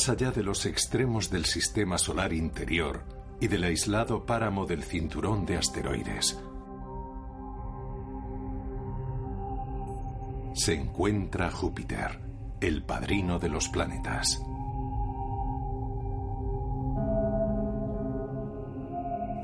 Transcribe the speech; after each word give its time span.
Más 0.00 0.08
allá 0.08 0.30
de 0.30 0.42
los 0.42 0.64
extremos 0.64 1.28
del 1.28 1.44
sistema 1.44 1.98
solar 1.98 2.32
interior 2.32 3.04
y 3.38 3.48
del 3.48 3.64
aislado 3.64 4.24
páramo 4.24 4.64
del 4.64 4.82
cinturón 4.82 5.44
de 5.44 5.58
asteroides, 5.58 6.40
se 10.54 10.72
encuentra 10.72 11.50
Júpiter, 11.50 12.18
el 12.62 12.82
padrino 12.82 13.38
de 13.38 13.50
los 13.50 13.68
planetas. 13.68 14.40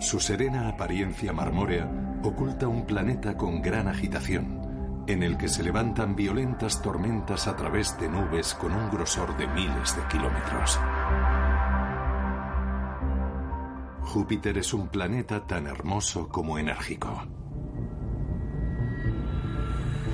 Su 0.01 0.21
serena 0.21 0.71
apariencia 0.71 1.35
marmórea 1.35 1.87
oculta 2.23 2.67
un 2.67 2.87
planeta 2.87 3.37
con 3.37 3.61
gran 3.61 3.89
agitación, 3.89 4.56
en 5.07 5.23
el 5.23 5.37
que 5.37 5.49
se 5.49 5.63
levantan 5.63 6.17
violentas 6.17 6.83
tormentas 6.83 7.47
a 7.47 7.57
través 7.57 7.99
de 7.99 8.09
nubes 8.09 8.55
con 8.55 8.73
un 8.73 8.91
grosor 8.91 9.37
de 9.37 9.47
miles 9.47 9.97
de 9.97 10.03
kilómetros. 10.09 10.79
Júpiter 14.03 14.59
es 14.59 14.73
un 14.73 14.89
planeta 14.89 15.47
tan 15.47 15.67
hermoso 15.67 16.29
como 16.29 16.59
enérgico. 16.59 17.23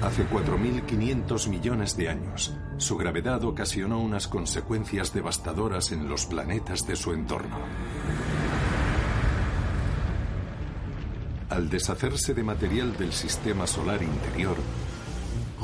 Hace 0.02 0.26
4.500 0.26 1.48
millones 1.48 1.96
de 1.96 2.08
años, 2.08 2.52
su 2.78 2.96
gravedad 2.96 3.44
ocasionó 3.44 4.00
unas 4.00 4.26
consecuencias 4.26 5.14
devastadoras 5.14 5.92
en 5.92 6.08
los 6.08 6.26
planetas 6.26 6.86
de 6.86 6.96
su 6.96 7.12
entorno. 7.12 7.56
Al 11.48 11.68
deshacerse 11.68 12.34
de 12.34 12.42
material 12.42 12.96
del 12.96 13.12
sistema 13.12 13.66
solar 13.66 14.02
interior, 14.02 14.56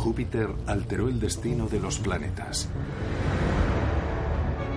Júpiter 0.08 0.48
alteró 0.66 1.06
el 1.06 1.20
destino 1.20 1.68
de 1.68 1.78
los 1.78 1.98
planetas, 1.98 2.66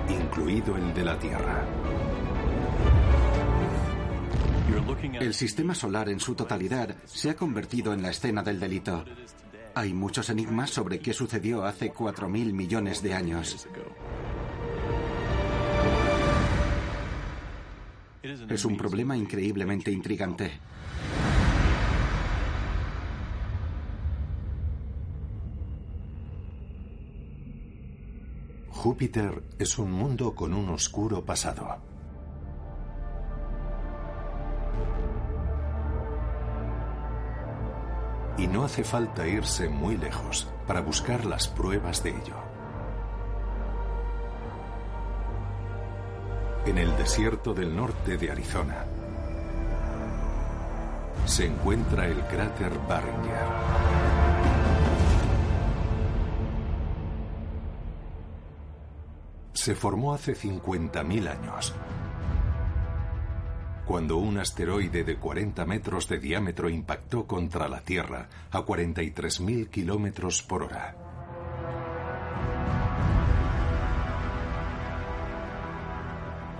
incluido 0.09 0.75
el 0.75 0.93
de 0.93 1.05
la 1.05 1.17
Tierra. 1.17 1.65
El 5.21 5.33
sistema 5.33 5.73
solar 5.73 6.09
en 6.09 6.19
su 6.19 6.35
totalidad 6.35 6.97
se 7.05 7.29
ha 7.29 7.37
convertido 7.37 7.93
en 7.93 8.01
la 8.01 8.09
escena 8.09 8.43
del 8.43 8.59
delito. 8.59 9.05
Hay 9.73 9.93
muchos 9.93 10.29
enigmas 10.29 10.69
sobre 10.69 10.99
qué 10.99 11.13
sucedió 11.13 11.63
hace 11.63 11.93
4.000 11.93 12.51
millones 12.51 13.01
de 13.01 13.13
años. 13.13 13.69
Es 18.49 18.65
un 18.65 18.75
problema 18.75 19.15
increíblemente 19.15 19.91
intrigante. 19.91 20.59
Júpiter 28.81 29.43
es 29.59 29.77
un 29.77 29.91
mundo 29.91 30.33
con 30.33 30.55
un 30.55 30.69
oscuro 30.69 31.23
pasado. 31.23 31.77
Y 38.39 38.47
no 38.47 38.63
hace 38.63 38.83
falta 38.83 39.27
irse 39.27 39.69
muy 39.69 39.97
lejos 39.97 40.51
para 40.65 40.81
buscar 40.81 41.25
las 41.25 41.47
pruebas 41.47 42.01
de 42.01 42.09
ello. 42.09 42.33
En 46.65 46.79
el 46.79 46.97
desierto 46.97 47.53
del 47.53 47.75
norte 47.75 48.17
de 48.17 48.31
Arizona 48.31 48.83
se 51.25 51.45
encuentra 51.45 52.07
el 52.07 52.19
cráter 52.21 52.71
Barringer. 52.89 53.90
Se 59.61 59.75
formó 59.75 60.15
hace 60.15 60.33
50.000 60.33 61.29
años, 61.29 61.75
cuando 63.85 64.17
un 64.17 64.39
asteroide 64.39 65.03
de 65.03 65.17
40 65.17 65.65
metros 65.65 66.07
de 66.09 66.17
diámetro 66.17 66.67
impactó 66.67 67.27
contra 67.27 67.69
la 67.69 67.81
Tierra 67.81 68.27
a 68.49 68.65
43.000 68.65 69.69
kilómetros 69.69 70.41
por 70.41 70.63
hora. 70.63 70.95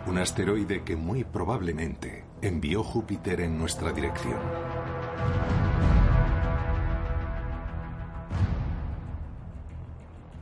Un 0.05 0.19
asteroide 0.19 0.83
que 0.83 0.95
muy 0.95 1.23
probablemente 1.23 2.23
envió 2.43 2.83
Júpiter 2.83 3.41
en 3.41 3.57
nuestra 3.57 3.93
dirección. 3.93 4.70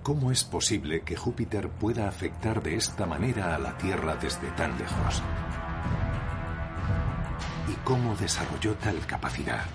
¿Cómo 0.09 0.31
es 0.31 0.43
posible 0.43 1.01
que 1.01 1.15
Júpiter 1.15 1.69
pueda 1.69 2.07
afectar 2.07 2.63
de 2.63 2.75
esta 2.75 3.05
manera 3.05 3.53
a 3.53 3.59
la 3.59 3.77
Tierra 3.77 4.15
desde 4.15 4.49
tan 4.53 4.75
lejos? 4.75 5.21
¿Y 7.71 7.73
cómo 7.83 8.15
desarrolló 8.15 8.73
tal 8.73 9.05
capacidad? 9.05 9.65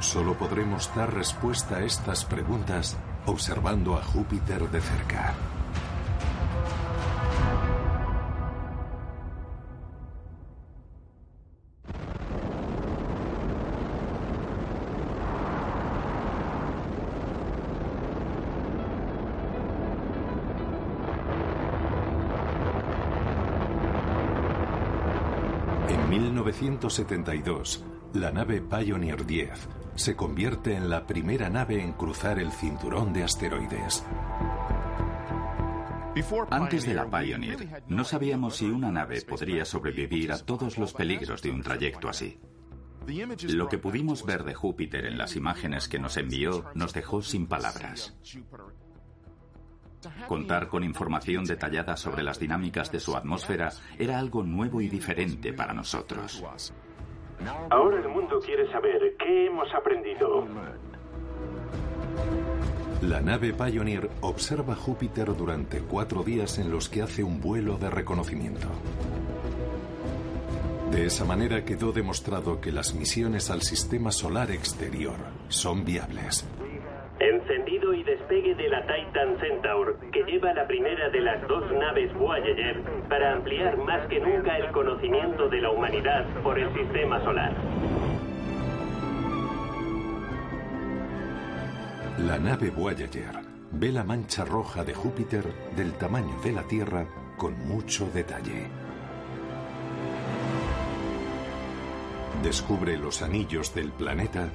Solo 0.00 0.32
podremos 0.38 0.90
dar 0.94 1.12
respuesta 1.12 1.76
a 1.76 1.84
estas 1.84 2.24
preguntas 2.24 2.96
observando 3.26 3.94
a 3.94 4.02
Júpiter 4.02 4.70
de 4.70 4.80
cerca. 4.80 5.34
1972, 26.60 27.84
la 28.14 28.32
nave 28.32 28.60
Pioneer 28.60 29.24
10 29.24 29.68
se 29.94 30.16
convierte 30.16 30.74
en 30.74 30.90
la 30.90 31.06
primera 31.06 31.48
nave 31.48 31.80
en 31.80 31.92
cruzar 31.92 32.38
el 32.40 32.50
cinturón 32.50 33.12
de 33.12 33.22
asteroides. 33.22 34.04
Antes 36.50 36.84
de 36.84 36.94
la 36.94 37.08
Pioneer, 37.08 37.84
no 37.86 38.02
sabíamos 38.02 38.56
si 38.56 38.66
una 38.66 38.90
nave 38.90 39.22
podría 39.22 39.64
sobrevivir 39.64 40.32
a 40.32 40.38
todos 40.38 40.78
los 40.78 40.92
peligros 40.92 41.42
de 41.42 41.50
un 41.50 41.62
trayecto 41.62 42.08
así. 42.08 42.40
Lo 43.48 43.68
que 43.68 43.78
pudimos 43.78 44.26
ver 44.26 44.42
de 44.42 44.54
Júpiter 44.54 45.06
en 45.06 45.16
las 45.16 45.36
imágenes 45.36 45.88
que 45.88 46.00
nos 46.00 46.16
envió 46.16 46.64
nos 46.74 46.92
dejó 46.92 47.22
sin 47.22 47.46
palabras. 47.46 48.16
Contar 50.26 50.68
con 50.68 50.84
información 50.84 51.44
detallada 51.44 51.96
sobre 51.96 52.22
las 52.22 52.38
dinámicas 52.38 52.92
de 52.92 53.00
su 53.00 53.16
atmósfera 53.16 53.72
era 53.98 54.18
algo 54.18 54.42
nuevo 54.42 54.80
y 54.80 54.88
diferente 54.88 55.52
para 55.52 55.72
nosotros. 55.72 56.42
Ahora 57.70 57.98
el 58.00 58.08
mundo 58.08 58.40
quiere 58.40 58.70
saber 58.70 59.16
qué 59.18 59.46
hemos 59.46 59.72
aprendido. 59.74 60.46
La 63.02 63.20
nave 63.20 63.52
Pioneer 63.52 64.10
observa 64.22 64.74
Júpiter 64.74 65.36
durante 65.36 65.80
cuatro 65.80 66.24
días 66.24 66.58
en 66.58 66.70
los 66.70 66.88
que 66.88 67.02
hace 67.02 67.22
un 67.22 67.40
vuelo 67.40 67.78
de 67.78 67.90
reconocimiento. 67.90 68.66
De 70.90 71.06
esa 71.06 71.24
manera 71.24 71.64
quedó 71.64 71.92
demostrado 71.92 72.60
que 72.60 72.72
las 72.72 72.94
misiones 72.94 73.50
al 73.50 73.62
sistema 73.62 74.10
solar 74.10 74.50
exterior 74.50 75.16
son 75.48 75.84
viables. 75.84 76.44
Encendido 77.28 77.92
y 77.92 78.02
despegue 78.04 78.54
de 78.54 78.68
la 78.70 78.86
Titan 78.86 79.36
Centaur, 79.38 79.98
que 80.12 80.22
lleva 80.24 80.54
la 80.54 80.66
primera 80.66 81.10
de 81.10 81.20
las 81.20 81.46
dos 81.46 81.70
naves 81.72 82.12
Voyager 82.14 82.80
para 83.08 83.34
ampliar 83.34 83.76
más 83.76 84.06
que 84.08 84.18
nunca 84.18 84.56
el 84.56 84.72
conocimiento 84.72 85.48
de 85.50 85.60
la 85.60 85.70
humanidad 85.70 86.24
por 86.42 86.58
el 86.58 86.72
sistema 86.72 87.22
solar. 87.22 87.52
La 92.18 92.38
nave 92.38 92.70
Voyager 92.70 93.40
ve 93.72 93.92
la 93.92 94.04
mancha 94.04 94.46
roja 94.46 94.82
de 94.82 94.94
Júpiter 94.94 95.44
del 95.76 95.92
tamaño 95.98 96.40
de 96.42 96.52
la 96.52 96.62
Tierra 96.62 97.06
con 97.36 97.58
mucho 97.68 98.06
detalle. 98.06 98.68
Descubre 102.42 102.96
los 102.96 103.20
anillos 103.20 103.74
del 103.74 103.92
planeta 103.92 104.48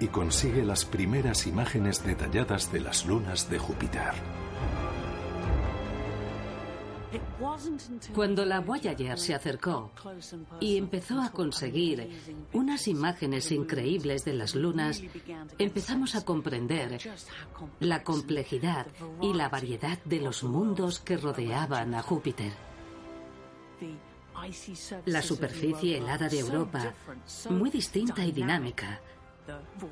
y 0.00 0.08
consigue 0.08 0.64
las 0.64 0.84
primeras 0.84 1.46
imágenes 1.46 2.04
detalladas 2.04 2.72
de 2.72 2.80
las 2.80 3.06
lunas 3.06 3.48
de 3.50 3.58
Júpiter. 3.58 4.12
Cuando 8.14 8.44
la 8.44 8.60
Voyager 8.60 9.18
se 9.18 9.34
acercó 9.34 9.90
y 10.60 10.76
empezó 10.76 11.20
a 11.20 11.30
conseguir 11.30 12.08
unas 12.52 12.88
imágenes 12.88 13.50
increíbles 13.52 14.24
de 14.24 14.34
las 14.34 14.54
lunas, 14.54 15.02
empezamos 15.58 16.14
a 16.14 16.24
comprender 16.24 16.98
la 17.80 18.02
complejidad 18.02 18.86
y 19.20 19.34
la 19.34 19.48
variedad 19.48 19.98
de 20.04 20.20
los 20.20 20.42
mundos 20.44 21.00
que 21.00 21.16
rodeaban 21.16 21.94
a 21.94 22.02
Júpiter. 22.02 22.52
La 25.06 25.22
superficie 25.22 25.98
helada 25.98 26.28
de 26.28 26.38
Europa, 26.38 26.94
muy 27.50 27.70
distinta 27.70 28.24
y 28.24 28.32
dinámica. 28.32 29.00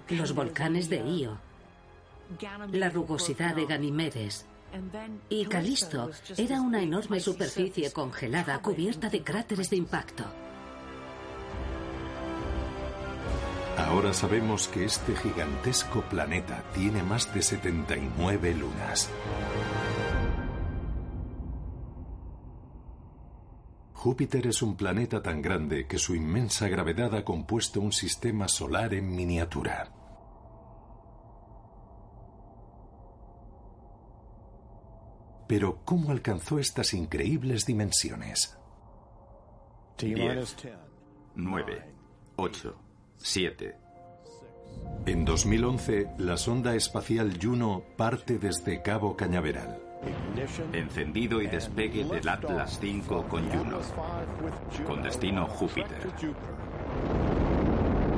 Los 0.09 0.35
volcanes 0.35 0.89
de 0.89 0.99
Io. 0.99 1.39
La 2.73 2.91
rugosidad 2.91 3.55
de 3.55 3.67
Ganimedes. 3.67 4.47
Y 5.29 5.47
Calisto 5.47 6.11
era 6.37 6.61
una 6.61 6.81
enorme 6.83 7.19
superficie 7.19 7.93
congelada 7.93 8.61
cubierta 8.63 9.09
de 9.09 9.23
cráteres 9.23 9.71
de 9.71 9.77
impacto. 9.77 10.25
Ahora 13.77 14.13
sabemos 14.13 14.69
que 14.69 14.85
este 14.85 15.17
gigantesco 15.17 16.03
planeta 16.03 16.63
tiene 16.75 17.03
más 17.03 17.33
de 17.35 17.43
79 17.43 18.55
lunas. 18.55 19.11
Júpiter 24.01 24.47
es 24.47 24.63
un 24.63 24.77
planeta 24.77 25.23
tan 25.23 25.43
grande 25.43 25.87
que 25.87 25.99
su 25.99 26.15
inmensa 26.15 26.69
gravedad 26.69 27.15
ha 27.15 27.23
compuesto 27.23 27.83
un 27.83 27.93
sistema 27.93 28.49
solar 28.49 28.95
en 28.95 29.15
miniatura. 29.15 29.93
Pero 35.47 35.83
¿cómo 35.85 36.13
alcanzó 36.13 36.59
estas 36.59 36.95
increíbles 36.95 37.67
dimensiones? 37.67 38.59
10, 39.99 40.57
9, 41.35 41.95
8, 42.37 42.77
7. 43.19 43.77
En 45.05 45.27
2011, 45.27 46.13
la 46.17 46.39
sonda 46.39 46.75
espacial 46.75 47.39
Juno 47.39 47.85
parte 47.99 48.39
desde 48.39 48.81
Cabo 48.81 49.15
Cañaveral. 49.15 49.90
Encendido 50.73 51.43
y 51.43 51.47
despegue 51.47 52.05
del 52.05 52.29
Atlas 52.29 52.79
5 52.81 53.27
con 53.29 53.49
Juno, 53.51 53.79
con 54.87 55.03
destino 55.03 55.47
Júpiter. 55.47 56.11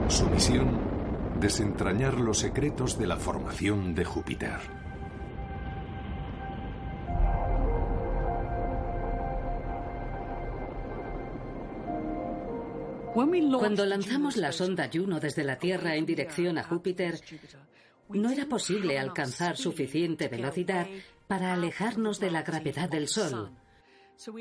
Su 0.09 0.29
misión, 0.29 0.79
desentrañar 1.41 2.21
los 2.21 2.39
secretos 2.39 2.99
de 2.99 3.07
la 3.07 3.17
formación 3.17 3.95
de 3.95 4.05
Júpiter. 4.05 4.61
Cuando 13.13 13.85
lanzamos 13.85 14.37
la 14.37 14.53
sonda 14.53 14.89
Juno 14.93 15.21
desde 15.21 15.45
la 15.45 15.59
Tierra 15.59 15.97
en 15.97 16.07
dirección 16.07 16.57
a 16.57 16.63
Júpiter, 16.63 17.21
no 18.09 18.31
era 18.31 18.47
posible 18.47 18.99
alcanzar 18.99 19.57
suficiente 19.57 20.29
velocidad 20.29 20.87
para 21.33 21.55
alejarnos 21.55 22.21
de 22.21 22.31
la 22.31 22.43
gravedad 22.43 22.91
del 22.91 23.09
Sol. 23.09 23.53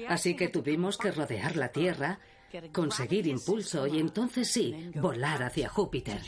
Así 0.10 0.36
que 0.36 0.50
tuvimos 0.50 0.98
que 0.98 1.10
rodear 1.10 1.56
la 1.56 1.70
Tierra, 1.70 2.20
conseguir 2.74 3.28
impulso 3.28 3.88
y 3.88 3.98
entonces 3.98 4.52
sí, 4.52 4.92
volar 4.96 5.42
hacia 5.42 5.70
Júpiter. 5.70 6.22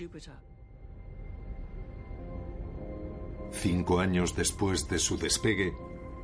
Cinco 3.51 3.99
años 3.99 4.37
después 4.37 4.87
de 4.87 4.99
su 4.99 5.17
despegue, 5.17 5.73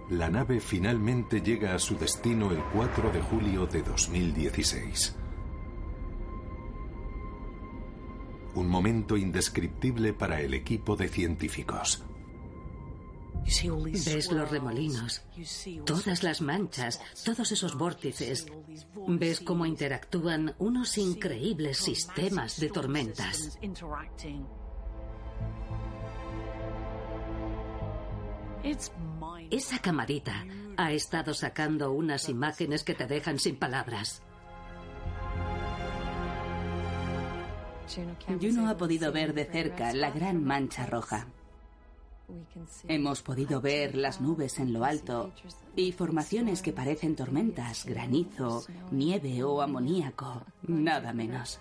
la 0.09 0.29
nave 0.29 0.61
finalmente 0.61 1.41
llega 1.41 1.75
a 1.75 1.79
su 1.79 1.97
destino 1.97 2.51
el 2.51 2.63
4 2.71 3.11
de 3.11 3.21
julio 3.21 3.65
de 3.65 3.81
2016. 3.81 5.17
Un 8.55 8.69
momento 8.69 9.17
indescriptible 9.17 10.13
para 10.13 10.39
el 10.39 10.53
equipo 10.53 10.95
de 10.95 11.09
científicos. 11.09 12.05
Ves 13.45 14.31
los 14.31 14.51
remolinos, 14.51 15.21
todas 15.85 16.23
las 16.23 16.41
manchas, 16.41 17.01
todos 17.25 17.51
esos 17.51 17.75
vórtices. 17.75 18.45
Ves 19.07 19.39
cómo 19.39 19.65
interactúan 19.65 20.55
unos 20.59 20.97
increíbles 20.97 21.77
sistemas 21.77 22.59
de 22.59 22.69
tormentas. 22.69 23.57
Esa 29.49 29.79
camarita 29.79 30.45
ha 30.77 30.91
estado 30.91 31.33
sacando 31.33 31.91
unas 31.91 32.29
imágenes 32.29 32.83
que 32.83 32.93
te 32.93 33.07
dejan 33.07 33.39
sin 33.39 33.55
palabras. 33.55 34.21
Juno 38.39 38.69
ha 38.69 38.77
podido 38.77 39.11
ver 39.11 39.33
de 39.33 39.45
cerca 39.45 39.93
la 39.93 40.11
gran 40.11 40.43
mancha 40.43 40.85
roja. 40.85 41.27
Hemos 42.87 43.21
podido 43.21 43.61
ver 43.61 43.95
las 43.95 44.21
nubes 44.21 44.59
en 44.59 44.73
lo 44.73 44.85
alto 44.85 45.31
y 45.75 45.91
formaciones 45.91 46.61
que 46.61 46.73
parecen 46.73 47.15
tormentas, 47.15 47.85
granizo, 47.85 48.63
nieve 48.91 49.43
o 49.43 49.61
amoníaco, 49.61 50.43
nada 50.63 51.13
menos. 51.13 51.59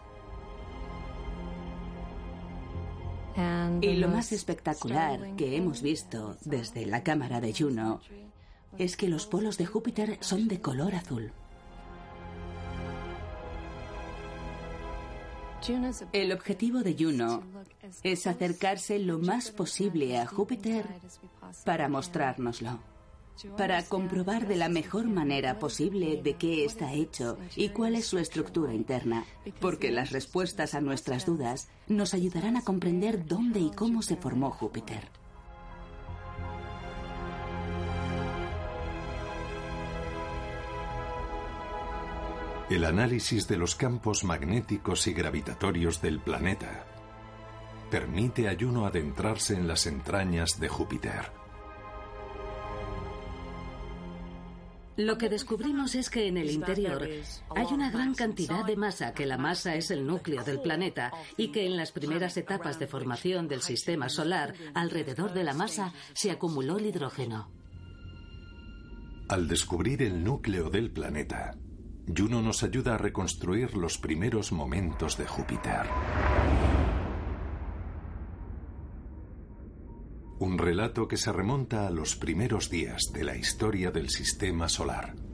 Y 3.80 3.94
lo 3.94 4.08
más 4.08 4.32
espectacular 4.32 5.36
que 5.36 5.56
hemos 5.56 5.80
visto 5.80 6.36
desde 6.44 6.86
la 6.86 7.04
cámara 7.04 7.40
de 7.40 7.54
Juno 7.54 8.00
es 8.76 8.96
que 8.96 9.08
los 9.08 9.26
polos 9.26 9.58
de 9.58 9.66
Júpiter 9.66 10.18
son 10.20 10.48
de 10.48 10.60
color 10.60 10.94
azul. 10.94 11.32
El 16.12 16.32
objetivo 16.32 16.82
de 16.82 16.96
Juno 16.98 17.42
es 18.02 18.26
acercarse 18.26 18.98
lo 18.98 19.18
más 19.18 19.50
posible 19.50 20.18
a 20.18 20.26
Júpiter 20.26 20.86
para 21.64 21.88
mostrárnoslo, 21.88 22.80
para 23.56 23.82
comprobar 23.84 24.48
de 24.48 24.56
la 24.56 24.70
mejor 24.70 25.06
manera 25.08 25.58
posible 25.58 26.22
de 26.22 26.34
qué 26.34 26.64
está 26.64 26.94
hecho 26.94 27.36
y 27.54 27.68
cuál 27.68 27.96
es 27.96 28.06
su 28.06 28.18
estructura 28.18 28.72
interna, 28.72 29.26
porque 29.60 29.90
las 29.90 30.10
respuestas 30.10 30.74
a 30.74 30.80
nuestras 30.80 31.26
dudas 31.26 31.68
nos 31.86 32.14
ayudarán 32.14 32.56
a 32.56 32.62
comprender 32.62 33.26
dónde 33.26 33.60
y 33.60 33.70
cómo 33.70 34.00
se 34.00 34.16
formó 34.16 34.50
Júpiter. 34.50 35.17
El 42.70 42.84
análisis 42.84 43.48
de 43.48 43.56
los 43.56 43.74
campos 43.74 44.24
magnéticos 44.24 45.06
y 45.06 45.14
gravitatorios 45.14 46.02
del 46.02 46.20
planeta 46.20 46.84
permite 47.90 48.46
a 48.46 48.56
Juno 48.60 48.84
adentrarse 48.84 49.54
en 49.54 49.66
las 49.66 49.86
entrañas 49.86 50.60
de 50.60 50.68
Júpiter. 50.68 51.32
Lo 54.98 55.16
que 55.16 55.30
descubrimos 55.30 55.94
es 55.94 56.10
que 56.10 56.26
en 56.26 56.36
el 56.36 56.50
interior 56.50 57.08
hay 57.56 57.66
una 57.72 57.90
gran 57.90 58.14
cantidad 58.14 58.66
de 58.66 58.76
masa, 58.76 59.14
que 59.14 59.24
la 59.24 59.38
masa 59.38 59.74
es 59.74 59.90
el 59.90 60.06
núcleo 60.06 60.44
del 60.44 60.60
planeta 60.60 61.10
y 61.38 61.52
que 61.52 61.64
en 61.64 61.74
las 61.74 61.92
primeras 61.92 62.36
etapas 62.36 62.78
de 62.78 62.86
formación 62.86 63.48
del 63.48 63.62
sistema 63.62 64.10
solar, 64.10 64.52
alrededor 64.74 65.32
de 65.32 65.44
la 65.44 65.54
masa, 65.54 65.94
se 66.12 66.30
acumuló 66.30 66.76
el 66.76 66.84
hidrógeno. 66.86 67.50
Al 69.28 69.48
descubrir 69.48 70.02
el 70.02 70.22
núcleo 70.22 70.68
del 70.68 70.90
planeta, 70.90 71.54
Juno 72.16 72.40
nos 72.40 72.62
ayuda 72.62 72.94
a 72.94 72.98
reconstruir 72.98 73.76
los 73.76 73.98
primeros 73.98 74.50
momentos 74.50 75.18
de 75.18 75.26
Júpiter. 75.26 75.86
Un 80.38 80.56
relato 80.56 81.06
que 81.06 81.18
se 81.18 81.32
remonta 81.32 81.86
a 81.86 81.90
los 81.90 82.16
primeros 82.16 82.70
días 82.70 83.02
de 83.12 83.24
la 83.24 83.36
historia 83.36 83.90
del 83.90 84.08
sistema 84.08 84.68
solar. 84.68 85.27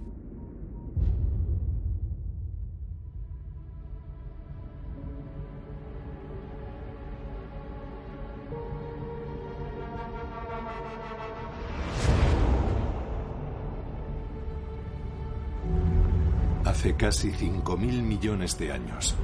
Casi 17.14 17.30
5.000 17.30 18.02
millones 18.02 18.58
de 18.58 18.72
años, 18.72 19.14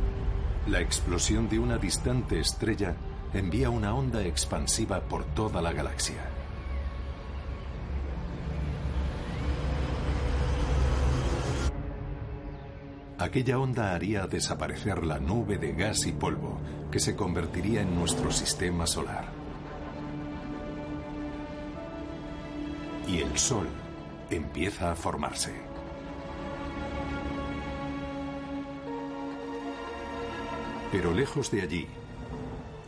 la 0.69 0.81
explosión 0.81 1.49
de 1.49 1.59
una 1.59 1.77
distante 1.77 2.39
estrella 2.39 2.95
envía 3.35 3.69
una 3.69 3.97
onda 3.97 4.23
expansiva 4.23 5.01
por 5.01 5.25
toda 5.35 5.61
la 5.61 5.73
galaxia. 5.73 6.23
Aquella 13.19 13.59
onda 13.59 13.93
haría 13.93 14.29
desaparecer 14.29 15.05
la 15.05 15.19
nube 15.19 15.59
de 15.59 15.73
gas 15.73 16.07
y 16.07 16.13
polvo 16.13 16.61
que 16.93 17.01
se 17.01 17.17
convertiría 17.17 17.83
en 17.83 17.97
nuestro 17.97 18.31
sistema 18.31 18.87
solar. 18.87 19.25
Y 23.09 23.19
el 23.19 23.37
Sol 23.37 23.67
empieza 24.31 24.93
a 24.93 24.95
formarse. 24.95 25.70
Pero 30.93 31.13
lejos 31.15 31.51
de 31.51 31.63
allí, 31.63 31.87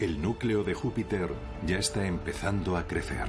el 0.00 0.21
núcleo 0.21 0.64
de 0.64 0.75
Júpiter 0.75 1.30
ya 1.64 1.78
está 1.78 2.06
empezando 2.06 2.76
a 2.76 2.87
crecer. 2.87 3.28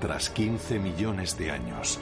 Tras 0.00 0.30
15 0.30 0.78
millones 0.78 1.36
de 1.36 1.50
años, 1.50 1.98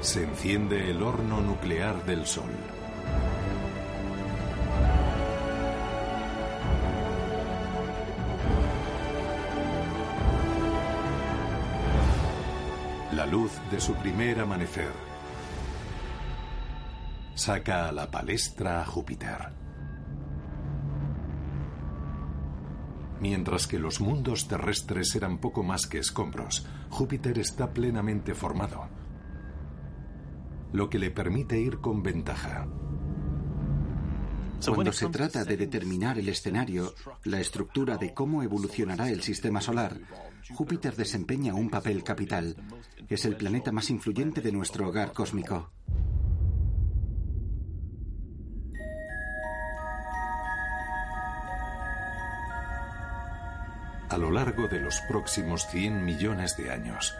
se 0.00 0.22
enciende 0.22 0.90
el 0.90 1.02
horno 1.02 1.40
nuclear 1.40 2.04
del 2.04 2.26
Sol. 2.26 2.77
Luz 13.30 13.52
de 13.70 13.80
su 13.80 13.94
primer 13.94 14.40
amanecer 14.40 15.08
saca 17.38 17.88
a 17.88 17.92
la 17.92 18.10
palestra 18.10 18.80
a 18.80 18.84
Júpiter. 18.84 19.52
Mientras 23.20 23.68
que 23.68 23.78
los 23.78 24.00
mundos 24.00 24.48
terrestres 24.48 25.14
eran 25.14 25.38
poco 25.38 25.62
más 25.62 25.86
que 25.86 25.98
escombros, 25.98 26.66
Júpiter 26.90 27.38
está 27.38 27.72
plenamente 27.72 28.34
formado, 28.34 28.88
lo 30.72 30.90
que 30.90 30.98
le 30.98 31.12
permite 31.12 31.60
ir 31.60 31.78
con 31.78 32.02
ventaja. 32.02 32.66
Cuando 34.66 34.92
se 34.92 35.08
trata 35.08 35.44
de 35.44 35.56
determinar 35.56 36.18
el 36.18 36.28
escenario, 36.28 36.94
la 37.24 37.40
estructura 37.40 37.96
de 37.96 38.12
cómo 38.12 38.42
evolucionará 38.42 39.08
el 39.08 39.22
sistema 39.22 39.60
solar, 39.60 39.96
Júpiter 40.54 40.96
desempeña 40.96 41.54
un 41.54 41.70
papel 41.70 42.02
capital. 42.02 42.56
Es 43.08 43.24
el 43.24 43.36
planeta 43.36 43.70
más 43.72 43.90
influyente 43.90 44.40
de 44.40 44.52
nuestro 44.52 44.88
hogar 44.88 45.12
cósmico. 45.12 45.70
A 54.08 54.16
lo 54.16 54.30
largo 54.30 54.68
de 54.68 54.80
los 54.80 55.00
próximos 55.02 55.66
100 55.68 56.02
millones 56.02 56.56
de 56.56 56.70
años, 56.70 57.14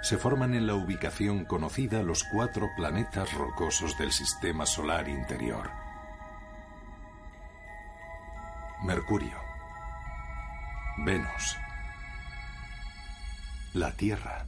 se 0.00 0.16
forman 0.16 0.54
en 0.54 0.66
la 0.66 0.74
ubicación 0.74 1.44
conocida 1.44 2.02
los 2.02 2.22
cuatro 2.24 2.70
planetas 2.76 3.34
rocosos 3.34 3.98
del 3.98 4.12
sistema 4.12 4.64
solar 4.64 5.08
interior. 5.08 5.79
Mercurio, 8.82 9.36
Venus, 11.04 11.58
la 13.74 13.92
Tierra 13.92 14.46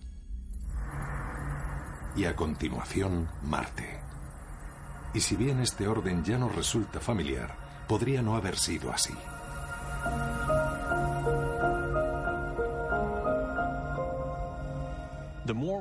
y 2.16 2.24
a 2.24 2.34
continuación 2.34 3.28
Marte. 3.42 4.00
Y 5.12 5.20
si 5.20 5.36
bien 5.36 5.60
este 5.60 5.86
orden 5.86 6.24
ya 6.24 6.38
nos 6.38 6.54
resulta 6.54 6.98
familiar, 6.98 7.54
podría 7.86 8.22
no 8.22 8.34
haber 8.34 8.56
sido 8.56 8.90
así. 8.90 9.12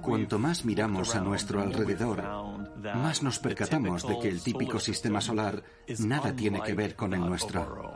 Cuanto 0.02 0.40
más 0.40 0.66
miramos 0.66 1.16
a 1.16 1.22
nuestro 1.22 1.62
alrededor, 1.62 2.22
más 2.96 3.24
nos 3.24 3.40
percatamos 3.40 4.06
de 4.06 4.20
que 4.20 4.28
el 4.28 4.44
típico 4.44 4.80
sistema 4.80 5.22
solar 5.22 5.64
nada 6.00 6.34
tiene 6.34 6.62
que 6.62 6.74
ver 6.74 6.96
con 6.96 7.14
el 7.14 7.22
nuestro. 7.22 7.91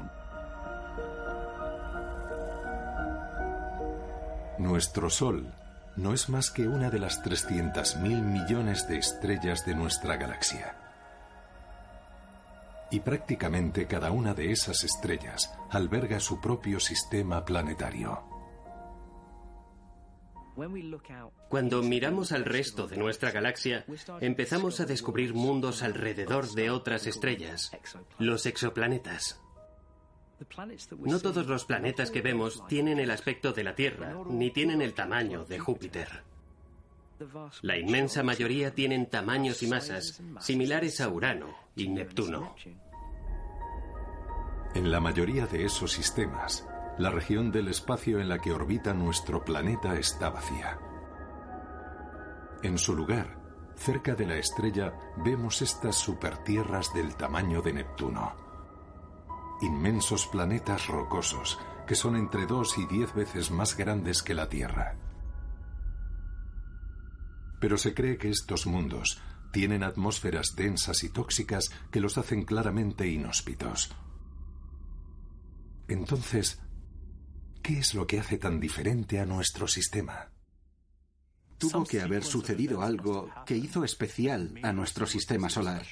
Nuestro 4.76 5.10
Sol 5.10 5.54
no 5.96 6.14
es 6.14 6.28
más 6.28 6.52
que 6.52 6.68
una 6.68 6.90
de 6.90 7.00
las 7.00 7.24
300.000 7.24 8.22
millones 8.22 8.90
de 8.90 8.98
estrellas 8.98 9.66
de 9.66 9.74
nuestra 9.74 10.18
galaxia. 10.18 10.76
Y 12.92 13.00
prácticamente 13.00 13.88
cada 13.88 14.12
una 14.12 14.34
de 14.34 14.52
esas 14.52 14.84
estrellas 14.84 15.50
alberga 15.70 16.20
su 16.20 16.42
propio 16.42 16.82
sistema 16.82 17.46
planetario. 17.46 18.22
Cuando 21.48 21.82
miramos 21.82 22.34
al 22.34 22.44
resto 22.44 22.86
de 22.86 22.98
nuestra 22.98 23.32
galaxia, 23.32 23.86
empezamos 24.20 24.82
a 24.82 24.86
descubrir 24.86 25.34
mundos 25.34 25.84
alrededor 25.84 26.52
de 26.52 26.70
otras 26.70 27.08
estrellas, 27.08 27.72
los 28.20 28.46
exoplanetas. 28.46 29.40
No 31.00 31.20
todos 31.20 31.48
los 31.48 31.66
planetas 31.66 32.12
que 32.12 32.22
vemos 32.22 32.66
tienen 32.68 33.00
el 33.00 33.12
aspecto 33.12 33.54
de 33.54 33.64
la 33.64 33.76
Tierra, 33.76 34.14
ni 34.30 34.52
tienen 34.52 34.82
el 34.82 34.94
tamaño 34.94 35.46
de 35.46 35.60
Júpiter. 35.60 36.24
La 37.62 37.78
inmensa 37.78 38.24
mayoría 38.24 38.74
tienen 38.74 39.10
tamaños 39.10 39.64
y 39.64 39.68
masas 39.68 40.22
similares 40.40 41.00
a 41.00 41.08
Urano 41.08 41.56
y 41.76 41.88
Neptuno. 41.88 42.56
En 44.74 44.92
la 44.92 45.00
mayoría 45.00 45.48
de 45.48 45.64
esos 45.64 45.94
sistemas, 45.94 46.68
la 46.98 47.10
región 47.10 47.52
del 47.52 47.70
espacio 47.70 48.20
en 48.20 48.28
la 48.28 48.40
que 48.40 48.52
orbita 48.52 48.94
nuestro 48.94 49.44
planeta 49.44 49.98
está 49.98 50.30
vacía. 50.30 50.78
En 52.62 52.78
su 52.78 52.94
lugar, 52.94 53.38
cerca 53.76 54.16
de 54.16 54.26
la 54.26 54.38
estrella, 54.38 54.94
vemos 55.18 55.62
estas 55.62 55.96
supertierras 55.96 56.94
del 56.94 57.16
tamaño 57.16 57.62
de 57.62 57.74
Neptuno. 57.74 58.45
Inmensos 59.62 60.28
planetas 60.28 60.88
rocosos 60.88 61.60
que 61.88 61.96
son 61.96 62.16
entre 62.16 62.46
dos 62.46 62.78
y 62.78 62.86
diez 62.88 63.14
veces 63.14 63.52
más 63.52 63.78
grandes 63.78 64.24
que 64.24 64.34
la 64.34 64.50
Tierra. 64.50 64.98
Pero 67.60 67.78
se 67.78 67.94
cree 67.94 68.18
que 68.18 68.30
estos 68.30 68.66
mundos 68.66 69.22
tienen 69.52 69.84
atmósferas 69.84 70.56
densas 70.56 71.04
y 71.04 71.10
tóxicas 71.10 71.70
que 71.92 72.02
los 72.02 72.18
hacen 72.18 72.44
claramente 72.44 73.08
inhóspitos. 73.08 73.96
Entonces, 75.88 76.60
¿Qué 77.66 77.80
es 77.80 77.96
lo 77.96 78.06
que 78.06 78.20
hace 78.20 78.38
tan 78.38 78.60
diferente 78.60 79.20
a 79.20 79.26
nuestro 79.26 79.68
sistema? 79.68 80.30
Tuvo 81.58 81.84
que 81.84 82.00
haber 82.00 82.24
sucedido 82.24 82.84
algo 82.84 83.28
que 83.44 83.58
hizo 83.58 83.84
especial 83.84 84.54
a 84.62 84.72
nuestro 84.72 85.08
sistema 85.08 85.50
solar. 85.50 85.84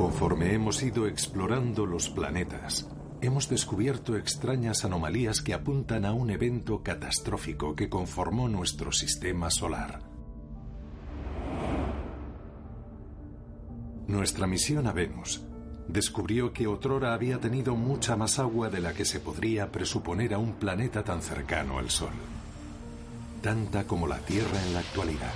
Conforme 0.00 0.54
hemos 0.54 0.82
ido 0.82 1.06
explorando 1.06 1.84
los 1.84 2.08
planetas, 2.08 2.88
hemos 3.20 3.50
descubierto 3.50 4.16
extrañas 4.16 4.86
anomalías 4.86 5.42
que 5.42 5.52
apuntan 5.52 6.06
a 6.06 6.14
un 6.14 6.30
evento 6.30 6.82
catastrófico 6.82 7.76
que 7.76 7.90
conformó 7.90 8.48
nuestro 8.48 8.92
sistema 8.92 9.50
solar. 9.50 10.00
Nuestra 14.08 14.46
misión 14.46 14.86
a 14.86 14.92
Venus 14.92 15.42
descubrió 15.86 16.54
que 16.54 16.66
otrora 16.66 17.12
había 17.12 17.38
tenido 17.38 17.76
mucha 17.76 18.16
más 18.16 18.38
agua 18.38 18.70
de 18.70 18.80
la 18.80 18.94
que 18.94 19.04
se 19.04 19.20
podría 19.20 19.70
presuponer 19.70 20.32
a 20.32 20.38
un 20.38 20.54
planeta 20.54 21.04
tan 21.04 21.20
cercano 21.20 21.78
al 21.78 21.90
Sol. 21.90 22.14
Tanta 23.42 23.86
como 23.86 24.06
la 24.06 24.20
Tierra 24.20 24.64
en 24.64 24.72
la 24.72 24.80
actualidad. 24.80 25.34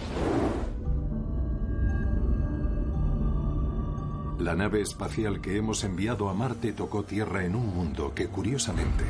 La 4.39 4.57
nave 4.57 4.81
espacial 4.81 5.41
que 5.41 5.57
hemos 5.57 5.85
enviado 5.85 6.29
a 6.29 6.35
Marte 6.35 6.73
tocó 6.73 7.05
Tierra 7.05 7.45
en 7.45 7.55
un 7.55 7.73
mundo 7.73 8.15
que, 8.15 8.27
curiosamente, 8.27 9.05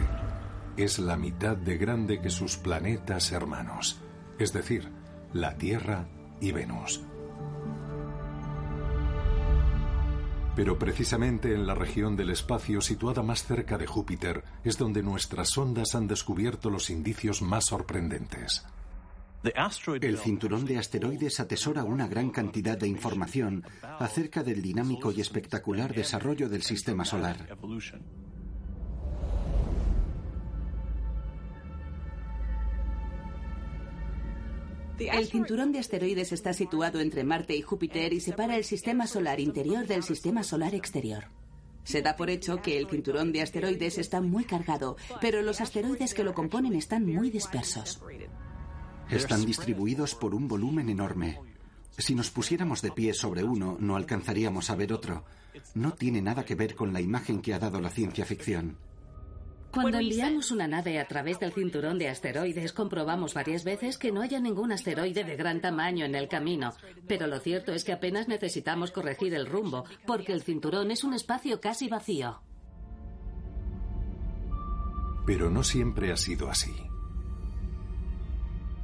es 0.76 0.98
la 0.98 1.16
mitad 1.16 1.56
de 1.56 1.78
grande 1.78 2.20
que 2.20 2.28
sus 2.28 2.56
planetas 2.58 3.32
hermanos, 3.32 3.98
es 4.38 4.52
decir, 4.52 4.90
la 5.32 5.56
Tierra 5.56 6.06
y 6.40 6.52
Venus. 6.52 7.00
Pero 10.54 10.78
precisamente 10.78 11.54
en 11.54 11.66
la 11.66 11.74
región 11.74 12.16
del 12.16 12.30
espacio 12.30 12.82
situada 12.82 13.22
más 13.22 13.44
cerca 13.44 13.78
de 13.78 13.86
Júpiter 13.86 14.44
es 14.62 14.76
donde 14.76 15.02
nuestras 15.02 15.48
sondas 15.48 15.94
han 15.94 16.06
descubierto 16.06 16.68
los 16.68 16.90
indicios 16.90 17.40
más 17.40 17.64
sorprendentes. 17.64 18.64
El 19.44 20.18
cinturón 20.18 20.64
de 20.64 20.78
asteroides 20.78 21.38
atesora 21.38 21.84
una 21.84 22.08
gran 22.08 22.30
cantidad 22.30 22.78
de 22.78 22.88
información 22.88 23.62
acerca 23.82 24.42
del 24.42 24.62
dinámico 24.62 25.12
y 25.12 25.20
espectacular 25.20 25.94
desarrollo 25.94 26.48
del 26.48 26.62
sistema 26.62 27.04
solar. 27.04 27.58
El 34.98 35.26
cinturón 35.26 35.72
de 35.72 35.80
asteroides 35.80 36.32
está 36.32 36.54
situado 36.54 37.00
entre 37.00 37.24
Marte 37.24 37.54
y 37.54 37.60
Júpiter 37.60 38.12
y 38.14 38.20
separa 38.20 38.56
el 38.56 38.64
sistema 38.64 39.06
solar 39.06 39.40
interior 39.40 39.86
del 39.86 40.04
sistema 40.04 40.42
solar 40.42 40.74
exterior. 40.74 41.24
Se 41.82 42.00
da 42.00 42.16
por 42.16 42.30
hecho 42.30 42.62
que 42.62 42.78
el 42.78 42.88
cinturón 42.88 43.30
de 43.32 43.42
asteroides 43.42 43.98
está 43.98 44.22
muy 44.22 44.44
cargado, 44.44 44.96
pero 45.20 45.42
los 45.42 45.60
asteroides 45.60 46.14
que 46.14 46.24
lo 46.24 46.32
componen 46.32 46.74
están 46.74 47.04
muy 47.04 47.28
dispersos. 47.28 48.00
Están 49.10 49.44
distribuidos 49.44 50.14
por 50.14 50.34
un 50.34 50.48
volumen 50.48 50.88
enorme. 50.88 51.38
Si 51.96 52.14
nos 52.14 52.30
pusiéramos 52.30 52.82
de 52.82 52.90
pie 52.90 53.14
sobre 53.14 53.44
uno, 53.44 53.76
no 53.78 53.96
alcanzaríamos 53.96 54.70
a 54.70 54.76
ver 54.76 54.92
otro. 54.92 55.24
No 55.74 55.92
tiene 55.92 56.20
nada 56.20 56.44
que 56.44 56.54
ver 56.54 56.74
con 56.74 56.92
la 56.92 57.00
imagen 57.00 57.40
que 57.40 57.54
ha 57.54 57.58
dado 57.58 57.80
la 57.80 57.90
ciencia 57.90 58.24
ficción. 58.24 58.76
Cuando 59.74 59.98
enviamos 59.98 60.52
una 60.52 60.68
nave 60.68 61.00
a 61.00 61.08
través 61.08 61.40
del 61.40 61.52
cinturón 61.52 61.98
de 61.98 62.08
asteroides, 62.08 62.72
comprobamos 62.72 63.34
varias 63.34 63.64
veces 63.64 63.98
que 63.98 64.12
no 64.12 64.22
haya 64.22 64.38
ningún 64.38 64.70
asteroide 64.70 65.24
de 65.24 65.36
gran 65.36 65.60
tamaño 65.60 66.04
en 66.04 66.14
el 66.14 66.28
camino. 66.28 66.72
Pero 67.08 67.26
lo 67.26 67.40
cierto 67.40 67.72
es 67.72 67.84
que 67.84 67.92
apenas 67.92 68.28
necesitamos 68.28 68.92
corregir 68.92 69.34
el 69.34 69.46
rumbo, 69.46 69.84
porque 70.06 70.32
el 70.32 70.42
cinturón 70.42 70.92
es 70.92 71.02
un 71.02 71.14
espacio 71.14 71.60
casi 71.60 71.88
vacío. 71.88 72.40
Pero 75.26 75.50
no 75.50 75.64
siempre 75.64 76.12
ha 76.12 76.16
sido 76.16 76.48
así. 76.48 76.72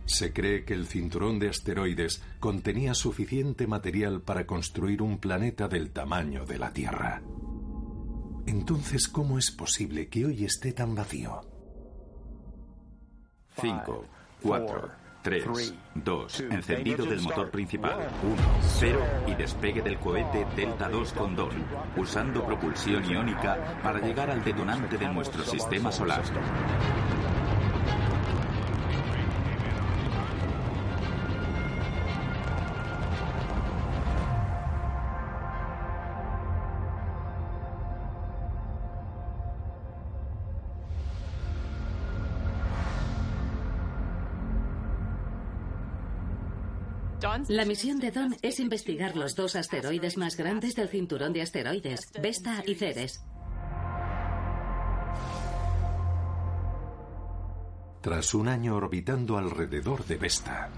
Se 0.06 0.32
cree 0.32 0.64
que 0.64 0.74
el 0.74 0.86
cinturón 0.86 1.38
de 1.38 1.48
asteroides 1.48 2.22
contenía 2.40 2.94
suficiente 2.94 3.66
material 3.66 4.22
para 4.22 4.46
construir 4.46 5.02
un 5.02 5.18
planeta 5.18 5.68
del 5.68 5.90
tamaño 5.90 6.44
de 6.46 6.58
la 6.58 6.72
Tierra. 6.72 7.22
Entonces, 8.46 9.08
¿cómo 9.08 9.38
es 9.38 9.50
posible 9.50 10.08
que 10.08 10.26
hoy 10.26 10.44
esté 10.44 10.72
tan 10.72 10.94
vacío? 10.94 11.40
5, 13.60 14.04
4, 14.42 14.90
3, 15.22 15.74
2, 15.94 16.40
encendido 16.50 17.04
del 17.04 17.20
motor 17.20 17.50
principal, 17.50 18.08
1, 18.22 18.36
0 18.78 19.00
y 19.26 19.34
despegue 19.34 19.82
del 19.82 19.98
cohete 19.98 20.46
Delta 20.56 20.88
2 20.88 21.12
Condor, 21.12 21.52
usando 21.96 22.44
propulsión 22.44 23.04
iónica 23.04 23.80
para 23.82 24.00
llegar 24.00 24.30
al 24.30 24.42
detonante 24.42 24.96
de 24.96 25.08
nuestro 25.08 25.44
sistema 25.44 25.92
solar. 25.92 26.22
La 47.50 47.64
misión 47.64 47.98
de 47.98 48.12
Don 48.12 48.36
es 48.42 48.60
investigar 48.60 49.16
los 49.16 49.34
dos 49.34 49.56
asteroides 49.56 50.16
más 50.16 50.36
grandes 50.36 50.76
del 50.76 50.88
cinturón 50.88 51.32
de 51.32 51.42
asteroides, 51.42 52.12
Vesta 52.22 52.62
y 52.64 52.76
Ceres. 52.76 53.24
Tras 58.02 58.34
un 58.34 58.46
año 58.46 58.76
orbitando 58.76 59.36
alrededor 59.36 60.04
de 60.06 60.16
Vesta, 60.16 60.70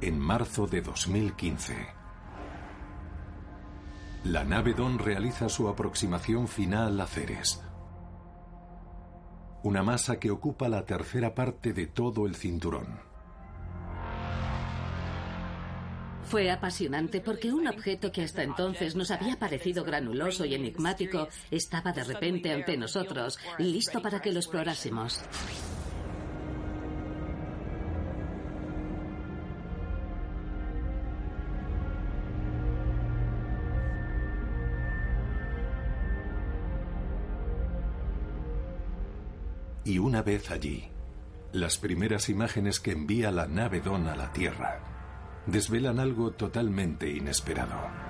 en 0.00 0.18
marzo 0.18 0.66
de 0.66 0.80
2015, 0.80 1.76
la 4.24 4.42
nave 4.42 4.74
Don 4.74 4.98
realiza 4.98 5.48
su 5.48 5.68
aproximación 5.68 6.48
final 6.48 7.00
a 7.00 7.06
Ceres, 7.06 7.62
una 9.62 9.84
masa 9.84 10.18
que 10.18 10.32
ocupa 10.32 10.68
la 10.68 10.84
tercera 10.84 11.36
parte 11.36 11.72
de 11.72 11.86
todo 11.86 12.26
el 12.26 12.34
cinturón. 12.34 13.13
Fue 16.34 16.50
apasionante 16.50 17.20
porque 17.20 17.52
un 17.52 17.68
objeto 17.68 18.10
que 18.10 18.22
hasta 18.22 18.42
entonces 18.42 18.96
nos 18.96 19.12
había 19.12 19.38
parecido 19.38 19.84
granuloso 19.84 20.44
y 20.44 20.56
enigmático 20.56 21.28
estaba 21.48 21.92
de 21.92 22.02
repente 22.02 22.50
ante 22.50 22.76
nosotros, 22.76 23.38
listo 23.58 24.02
para 24.02 24.18
que 24.18 24.32
lo 24.32 24.40
explorásemos. 24.40 25.20
Y 39.84 39.98
una 39.98 40.22
vez 40.22 40.50
allí, 40.50 40.88
las 41.52 41.78
primeras 41.78 42.28
imágenes 42.28 42.80
que 42.80 42.90
envía 42.90 43.30
la 43.30 43.46
nave 43.46 43.80
Don 43.80 44.08
a 44.08 44.16
la 44.16 44.32
Tierra 44.32 44.93
desvelan 45.46 45.98
algo 46.00 46.32
totalmente 46.32 47.08
inesperado. 47.08 48.04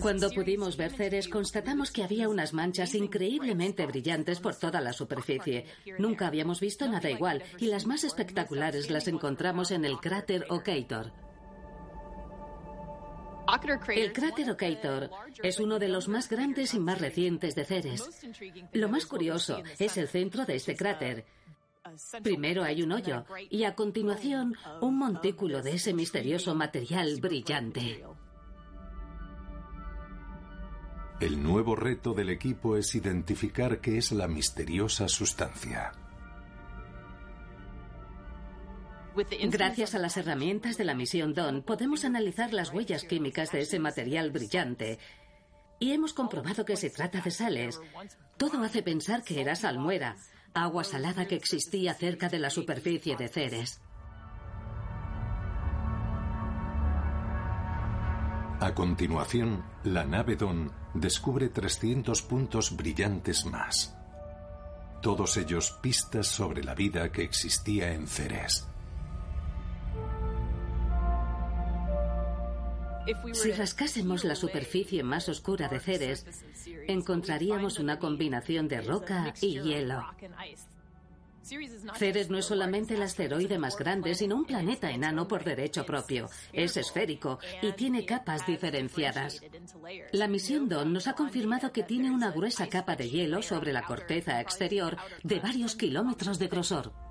Cuando 0.00 0.30
pudimos 0.30 0.76
ver 0.76 0.92
Ceres, 0.92 1.28
constatamos 1.28 1.90
que 1.90 2.02
había 2.02 2.28
unas 2.28 2.52
manchas 2.52 2.94
increíblemente 2.94 3.86
brillantes 3.86 4.40
por 4.40 4.54
toda 4.54 4.80
la 4.80 4.92
superficie. 4.92 5.66
Nunca 5.98 6.26
habíamos 6.26 6.60
visto 6.60 6.86
nada 6.88 7.10
igual, 7.10 7.42
y 7.58 7.66
las 7.66 7.86
más 7.86 8.04
espectaculares 8.04 8.90
las 8.90 9.08
encontramos 9.08 9.70
en 9.70 9.84
el 9.84 9.98
cráter 9.98 10.46
Okator. 10.48 11.25
El 13.94 14.12
cráter 14.12 14.50
Okator 14.50 15.10
es 15.42 15.60
uno 15.60 15.78
de 15.78 15.88
los 15.88 16.08
más 16.08 16.28
grandes 16.28 16.74
y 16.74 16.80
más 16.80 17.00
recientes 17.00 17.54
de 17.54 17.64
Ceres. 17.64 18.08
Lo 18.72 18.88
más 18.88 19.06
curioso 19.06 19.62
es 19.78 19.96
el 19.96 20.08
centro 20.08 20.44
de 20.44 20.56
este 20.56 20.76
cráter. 20.76 21.24
Primero 22.22 22.64
hay 22.64 22.82
un 22.82 22.92
hoyo 22.92 23.24
y 23.50 23.64
a 23.64 23.74
continuación 23.74 24.56
un 24.80 24.98
montículo 24.98 25.62
de 25.62 25.74
ese 25.74 25.94
misterioso 25.94 26.54
material 26.54 27.20
brillante. 27.20 28.04
El 31.20 31.42
nuevo 31.42 31.76
reto 31.76 32.12
del 32.12 32.28
equipo 32.28 32.76
es 32.76 32.94
identificar 32.94 33.80
qué 33.80 33.96
es 33.98 34.12
la 34.12 34.28
misteriosa 34.28 35.08
sustancia. 35.08 35.92
Gracias 39.50 39.94
a 39.94 39.98
las 39.98 40.16
herramientas 40.16 40.76
de 40.76 40.84
la 40.84 40.94
misión 40.94 41.32
Dawn, 41.32 41.62
podemos 41.62 42.04
analizar 42.04 42.52
las 42.52 42.72
huellas 42.72 43.04
químicas 43.04 43.50
de 43.50 43.60
ese 43.60 43.78
material 43.78 44.30
brillante. 44.30 44.98
Y 45.78 45.92
hemos 45.92 46.12
comprobado 46.12 46.64
que 46.64 46.76
se 46.76 46.90
trata 46.90 47.20
de 47.20 47.30
sales. 47.30 47.80
Todo 48.36 48.62
hace 48.62 48.82
pensar 48.82 49.22
que 49.22 49.40
era 49.40 49.54
salmuera, 49.54 50.16
agua 50.52 50.84
salada 50.84 51.26
que 51.26 51.34
existía 51.34 51.94
cerca 51.94 52.28
de 52.28 52.38
la 52.38 52.50
superficie 52.50 53.16
de 53.16 53.28
Ceres. 53.28 53.80
A 58.60 58.74
continuación, 58.74 59.64
la 59.84 60.04
nave 60.04 60.36
Dawn 60.36 60.72
descubre 60.94 61.48
300 61.48 62.22
puntos 62.22 62.74
brillantes 62.74 63.44
más. 63.44 63.94
Todos 65.02 65.36
ellos 65.36 65.78
pistas 65.82 66.26
sobre 66.26 66.64
la 66.64 66.74
vida 66.74 67.12
que 67.12 67.22
existía 67.22 67.92
en 67.92 68.06
Ceres. 68.06 68.66
Si 73.32 73.52
rascásemos 73.52 74.24
la 74.24 74.34
superficie 74.34 75.02
más 75.02 75.28
oscura 75.28 75.68
de 75.68 75.80
Ceres, 75.80 76.26
encontraríamos 76.88 77.78
una 77.78 77.98
combinación 77.98 78.68
de 78.68 78.80
roca 78.80 79.32
y 79.40 79.60
hielo. 79.60 80.04
Ceres 81.94 82.28
no 82.28 82.38
es 82.38 82.46
solamente 82.46 82.94
el 82.94 83.02
asteroide 83.02 83.58
más 83.58 83.76
grande, 83.76 84.16
sino 84.16 84.34
un 84.34 84.44
planeta 84.44 84.90
enano 84.90 85.28
por 85.28 85.44
derecho 85.44 85.86
propio. 85.86 86.28
Es 86.52 86.76
esférico 86.76 87.38
y 87.62 87.72
tiene 87.72 88.04
capas 88.04 88.44
diferenciadas. 88.46 89.40
La 90.12 90.26
misión 90.26 90.68
Dawn 90.68 90.92
nos 90.92 91.06
ha 91.06 91.12
confirmado 91.12 91.70
que 91.70 91.84
tiene 91.84 92.10
una 92.10 92.32
gruesa 92.32 92.66
capa 92.66 92.96
de 92.96 93.08
hielo 93.08 93.42
sobre 93.42 93.72
la 93.72 93.82
corteza 93.82 94.40
exterior 94.40 94.96
de 95.22 95.38
varios 95.38 95.76
kilómetros 95.76 96.40
de 96.40 96.48
grosor. 96.48 97.05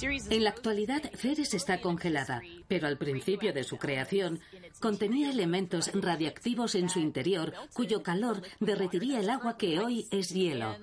En 0.00 0.44
la 0.44 0.50
actualidad, 0.50 1.02
Ceres 1.14 1.54
está 1.54 1.80
congelada, 1.80 2.40
pero 2.68 2.86
al 2.86 2.98
principio 2.98 3.52
de 3.52 3.64
su 3.64 3.78
creación 3.78 4.40
contenía 4.80 5.30
elementos 5.30 5.90
radiactivos 5.92 6.74
en 6.74 6.88
su 6.88 7.00
interior 7.00 7.52
cuyo 7.72 8.02
calor 8.02 8.42
derretiría 8.60 9.20
el 9.20 9.30
agua 9.30 9.56
que 9.56 9.80
hoy 9.80 10.06
es 10.10 10.30
hielo. 10.30 10.76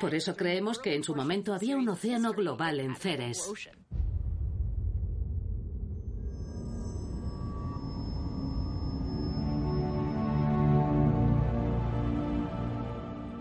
Por 0.00 0.14
eso 0.14 0.36
creemos 0.36 0.78
que 0.78 0.94
en 0.94 1.04
su 1.04 1.14
momento 1.14 1.54
había 1.54 1.76
un 1.76 1.88
océano 1.88 2.32
global 2.32 2.80
en 2.80 2.96
Ceres. 2.96 3.48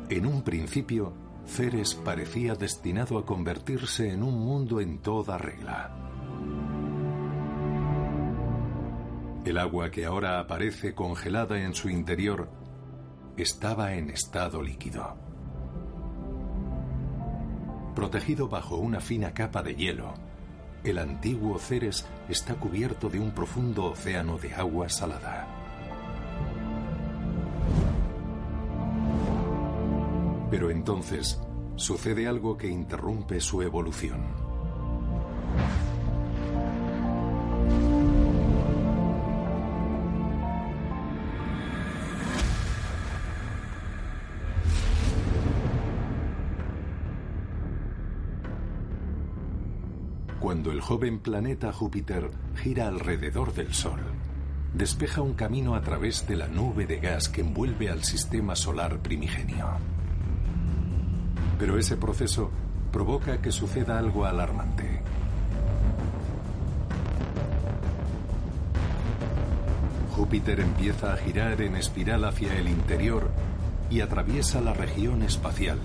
En 0.09 0.25
un 0.25 0.43
principio, 0.43 1.28
Ceres 1.49 1.95
parecía 1.95 2.53
destinado 2.53 3.17
a 3.17 3.25
convertirse 3.25 4.11
en 4.11 4.23
un 4.23 4.39
mundo 4.39 4.79
en 4.79 4.99
toda 4.99 5.37
regla. 5.37 5.91
El 9.43 9.57
agua 9.57 9.89
que 9.89 10.05
ahora 10.05 10.39
aparece 10.39 10.93
congelada 10.93 11.59
en 11.59 11.73
su 11.73 11.89
interior 11.89 12.49
estaba 13.35 13.95
en 13.95 14.11
estado 14.11 14.61
líquido. 14.61 15.17
Protegido 17.95 18.47
bajo 18.47 18.77
una 18.77 18.99
fina 19.01 19.33
capa 19.33 19.63
de 19.63 19.75
hielo, 19.75 20.13
el 20.83 20.99
antiguo 20.99 21.57
Ceres 21.57 22.05
está 22.29 22.55
cubierto 22.55 23.09
de 23.09 23.19
un 23.19 23.31
profundo 23.31 23.85
océano 23.85 24.37
de 24.37 24.53
agua 24.53 24.87
salada. 24.87 25.58
Pero 30.49 30.71
entonces 30.71 31.39
sucede 31.75 32.27
algo 32.27 32.57
que 32.57 32.67
interrumpe 32.67 33.39
su 33.39 33.61
evolución. 33.61 34.49
Cuando 50.39 50.71
el 50.71 50.81
joven 50.81 51.19
planeta 51.19 51.71
Júpiter 51.71 52.31
gira 52.55 52.87
alrededor 52.87 53.53
del 53.53 53.73
Sol, 53.73 53.99
despeja 54.73 55.21
un 55.21 55.33
camino 55.33 55.75
a 55.75 55.81
través 55.81 56.27
de 56.27 56.37
la 56.37 56.47
nube 56.47 56.87
de 56.87 56.99
gas 56.99 57.29
que 57.29 57.41
envuelve 57.41 57.89
al 57.89 58.03
sistema 58.03 58.55
solar 58.55 58.99
primigenio. 58.99 59.98
Pero 61.59 61.77
ese 61.77 61.97
proceso 61.97 62.49
provoca 62.91 63.39
que 63.41 63.51
suceda 63.51 63.99
algo 63.99 64.25
alarmante. 64.25 65.01
Júpiter 70.15 70.59
empieza 70.61 71.13
a 71.13 71.17
girar 71.17 71.61
en 71.61 71.75
espiral 71.75 72.25
hacia 72.25 72.53
el 72.57 72.67
interior 72.67 73.29
y 73.89 74.01
atraviesa 74.01 74.61
la 74.61 74.73
región 74.73 75.23
espacial, 75.23 75.79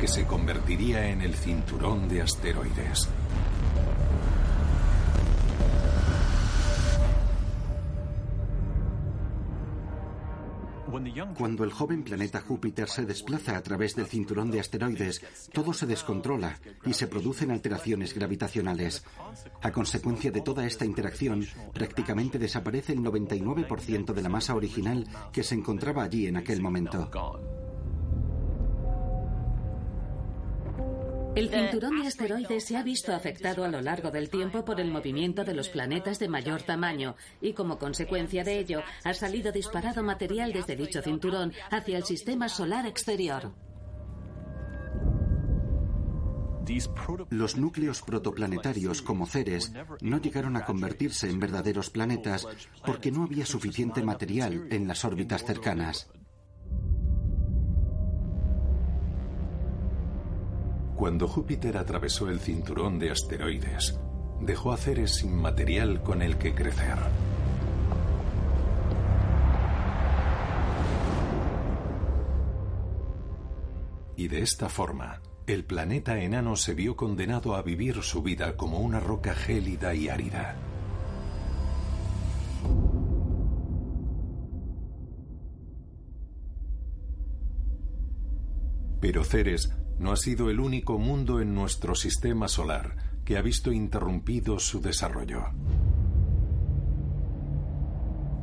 que 0.00 0.08
se 0.08 0.24
convertiría 0.24 1.08
en 1.08 1.22
el 1.22 1.34
cinturón 1.34 2.08
de 2.08 2.22
asteroides. 2.22 3.08
Cuando 11.34 11.64
el 11.64 11.72
joven 11.72 12.02
planeta 12.02 12.40
Júpiter 12.40 12.88
se 12.88 13.04
desplaza 13.04 13.56
a 13.56 13.62
través 13.62 13.94
del 13.96 14.06
cinturón 14.06 14.50
de 14.50 14.60
asteroides, 14.60 15.22
todo 15.52 15.72
se 15.72 15.86
descontrola 15.86 16.58
y 16.84 16.92
se 16.92 17.06
producen 17.06 17.50
alteraciones 17.50 18.14
gravitacionales. 18.14 19.04
A 19.62 19.72
consecuencia 19.72 20.30
de 20.30 20.42
toda 20.42 20.66
esta 20.66 20.84
interacción, 20.84 21.46
prácticamente 21.72 22.38
desaparece 22.38 22.92
el 22.92 23.00
99% 23.00 24.12
de 24.12 24.22
la 24.22 24.28
masa 24.28 24.54
original 24.54 25.06
que 25.32 25.42
se 25.42 25.54
encontraba 25.54 26.04
allí 26.04 26.26
en 26.26 26.36
aquel 26.36 26.60
momento. 26.60 27.10
El 31.36 31.50
cinturón 31.50 32.00
de 32.00 32.08
asteroides 32.08 32.64
se 32.64 32.78
ha 32.78 32.82
visto 32.82 33.14
afectado 33.14 33.62
a 33.62 33.68
lo 33.68 33.82
largo 33.82 34.10
del 34.10 34.30
tiempo 34.30 34.64
por 34.64 34.80
el 34.80 34.90
movimiento 34.90 35.44
de 35.44 35.52
los 35.52 35.68
planetas 35.68 36.18
de 36.18 36.30
mayor 36.30 36.62
tamaño 36.62 37.14
y 37.42 37.52
como 37.52 37.78
consecuencia 37.78 38.42
de 38.42 38.58
ello 38.58 38.80
ha 39.04 39.12
salido 39.12 39.52
disparado 39.52 40.02
material 40.02 40.54
desde 40.54 40.76
dicho 40.76 41.02
cinturón 41.02 41.52
hacia 41.70 41.98
el 41.98 42.04
sistema 42.04 42.48
solar 42.48 42.86
exterior. 42.86 43.52
Los 47.28 47.58
núcleos 47.58 48.00
protoplanetarios 48.00 49.02
como 49.02 49.26
Ceres 49.26 49.74
no 50.00 50.18
llegaron 50.18 50.56
a 50.56 50.64
convertirse 50.64 51.28
en 51.28 51.38
verdaderos 51.38 51.90
planetas 51.90 52.48
porque 52.84 53.12
no 53.12 53.24
había 53.24 53.44
suficiente 53.44 54.02
material 54.02 54.68
en 54.70 54.88
las 54.88 55.04
órbitas 55.04 55.44
cercanas. 55.44 56.08
Cuando 60.96 61.28
Júpiter 61.28 61.76
atravesó 61.76 62.30
el 62.30 62.40
cinturón 62.40 62.98
de 62.98 63.10
asteroides, 63.10 64.00
dejó 64.40 64.72
a 64.72 64.78
Ceres 64.78 65.16
sin 65.16 65.36
material 65.36 66.02
con 66.02 66.22
el 66.22 66.38
que 66.38 66.54
crecer. 66.54 66.96
Y 74.16 74.28
de 74.28 74.40
esta 74.40 74.70
forma, 74.70 75.20
el 75.46 75.66
planeta 75.66 76.18
enano 76.18 76.56
se 76.56 76.72
vio 76.72 76.96
condenado 76.96 77.54
a 77.54 77.62
vivir 77.62 78.02
su 78.02 78.22
vida 78.22 78.56
como 78.56 78.80
una 78.80 78.98
roca 78.98 79.34
gélida 79.34 79.94
y 79.94 80.08
árida. 80.08 80.56
Pero 89.00 89.24
Ceres 89.24 89.72
no 89.98 90.12
ha 90.12 90.16
sido 90.16 90.50
el 90.50 90.60
único 90.60 90.98
mundo 90.98 91.40
en 91.40 91.54
nuestro 91.54 91.94
sistema 91.94 92.48
solar 92.48 92.96
que 93.24 93.36
ha 93.36 93.42
visto 93.42 93.72
interrumpido 93.72 94.58
su 94.58 94.80
desarrollo. 94.80 95.44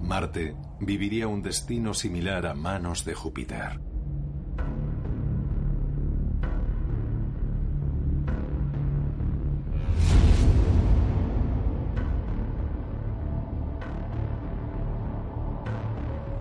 Marte 0.02 0.56
viviría 0.80 1.28
un 1.28 1.42
destino 1.42 1.94
similar 1.94 2.46
a 2.46 2.54
manos 2.54 3.06
de 3.06 3.14
Júpiter. 3.14 3.80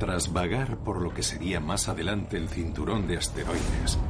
Tras 0.02 0.32
vagar 0.32 0.78
por 0.78 1.00
lo 1.00 1.14
que 1.14 1.22
sería 1.22 1.60
más 1.60 1.88
adelante 1.88 2.36
el 2.36 2.48
cinturón 2.48 3.06
de 3.06 3.18
asteroides, 3.18 4.00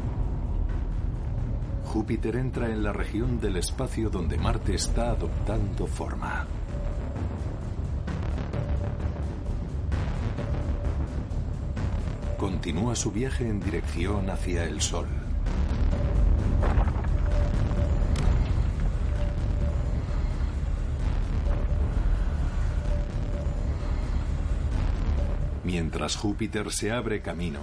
Júpiter 1.85 2.37
entra 2.37 2.71
en 2.71 2.83
la 2.83 2.95
región 2.95 3.39
del 3.39 3.59
espacio 3.59 4.09
donde 4.09 4.39
Marte 4.39 4.75
está 4.75 5.11
adoptando 5.11 5.87
forma. 5.87 6.47
Continúa 12.39 12.97
su 12.97 13.13
viaje 13.13 13.47
en 13.47 13.61
dirección 13.61 14.31
hacia 14.31 14.65
el 14.65 14.81
Sol. 14.81 15.22
Mientras 25.73 26.17
Júpiter 26.17 26.71
se 26.71 26.93
abre 26.93 27.23
camino, 27.23 27.61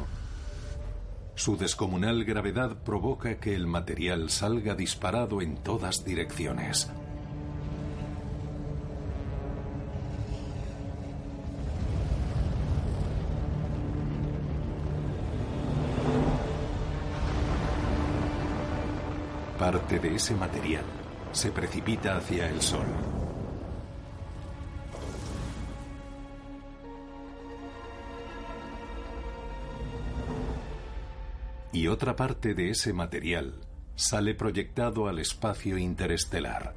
su 1.35 1.57
descomunal 1.57 2.25
gravedad 2.25 2.75
provoca 2.75 3.39
que 3.39 3.53
el 3.53 3.67
material 3.67 4.31
salga 4.31 4.73
disparado 4.73 5.43
en 5.43 5.57
todas 5.57 6.03
direcciones. 6.03 6.89
Parte 19.59 19.99
de 19.99 20.15
ese 20.15 20.33
material 20.33 20.85
se 21.31 21.51
precipita 21.51 22.17
hacia 22.17 22.49
el 22.49 22.59
Sol. 22.59 22.87
Y 31.79 31.87
otra 31.87 32.13
parte 32.13 32.53
de 32.53 32.71
ese 32.71 32.91
material 32.91 33.55
sale 33.95 34.35
proyectado 34.35 35.07
al 35.07 35.17
espacio 35.17 35.77
interestelar. 35.77 36.75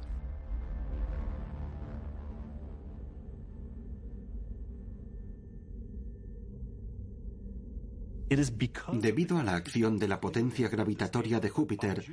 Debido 8.93 9.39
a 9.39 9.43
la 9.43 9.55
acción 9.55 9.99
de 9.99 10.07
la 10.07 10.21
potencia 10.21 10.69
gravitatoria 10.69 11.41
de 11.41 11.49
Júpiter, 11.49 12.05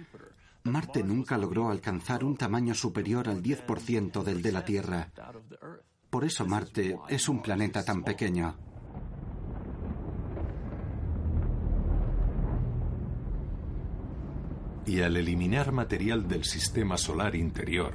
Marte 0.65 1.05
nunca 1.05 1.39
logró 1.39 1.71
alcanzar 1.71 2.25
un 2.25 2.37
tamaño 2.37 2.75
superior 2.75 3.29
al 3.29 3.41
10% 3.41 4.25
del 4.25 4.43
de 4.43 4.51
la 4.51 4.65
Tierra. 4.65 5.13
Por 6.11 6.25
eso 6.25 6.45
Marte 6.45 6.99
es 7.09 7.29
un 7.29 7.41
planeta 7.41 7.85
tan 7.85 8.03
pequeño. 8.03 8.70
Y 14.91 15.03
al 15.03 15.17
eliminar 15.17 15.71
material 15.71 16.27
del 16.27 16.43
sistema 16.43 16.97
solar 16.99 17.37
interior, 17.37 17.95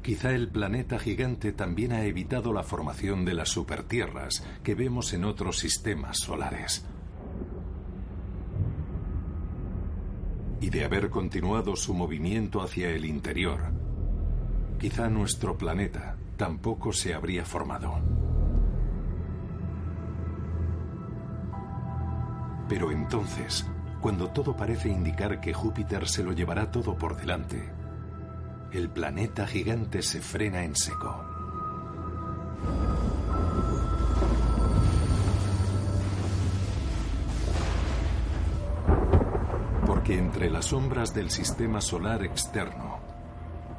quizá 0.00 0.30
el 0.30 0.48
planeta 0.48 0.96
gigante 0.96 1.50
también 1.50 1.90
ha 1.90 2.04
evitado 2.04 2.52
la 2.52 2.62
formación 2.62 3.24
de 3.24 3.34
las 3.34 3.48
supertierras 3.48 4.46
que 4.62 4.76
vemos 4.76 5.12
en 5.12 5.24
otros 5.24 5.58
sistemas 5.58 6.18
solares. 6.18 6.86
Y 10.60 10.70
de 10.70 10.84
haber 10.84 11.10
continuado 11.10 11.74
su 11.74 11.94
movimiento 11.94 12.62
hacia 12.62 12.90
el 12.90 13.04
interior, 13.04 13.58
quizá 14.78 15.08
nuestro 15.08 15.58
planeta 15.58 16.16
tampoco 16.36 16.92
se 16.92 17.12
habría 17.12 17.44
formado. 17.44 17.98
Pero 22.68 22.92
entonces, 22.92 23.66
cuando 24.00 24.28
todo 24.30 24.56
parece 24.56 24.88
indicar 24.88 25.40
que 25.40 25.52
Júpiter 25.52 26.08
se 26.08 26.22
lo 26.22 26.32
llevará 26.32 26.70
todo 26.70 26.96
por 26.96 27.16
delante, 27.16 27.72
el 28.70 28.90
planeta 28.90 29.46
gigante 29.46 30.02
se 30.02 30.20
frena 30.20 30.62
en 30.62 30.76
seco. 30.76 31.24
Porque 39.86 40.18
entre 40.18 40.50
las 40.50 40.66
sombras 40.66 41.14
del 41.14 41.30
sistema 41.30 41.80
solar 41.80 42.24
externo 42.24 42.98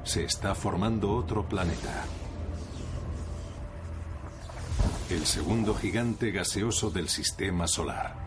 se 0.04 0.26
está 0.26 0.56
formando 0.56 1.12
otro 1.12 1.48
planeta. 1.48 2.04
El 5.10 5.26
segundo 5.26 5.74
gigante 5.76 6.32
gaseoso 6.32 6.90
del 6.90 7.10
sistema 7.10 7.68
solar. 7.68 8.19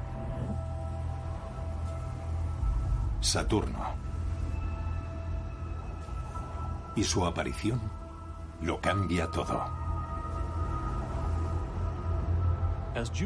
Saturno. 3.22 3.78
Y 6.96 7.04
su 7.04 7.24
aparición 7.24 7.80
lo 8.60 8.80
cambia 8.80 9.28
todo. 9.28 9.81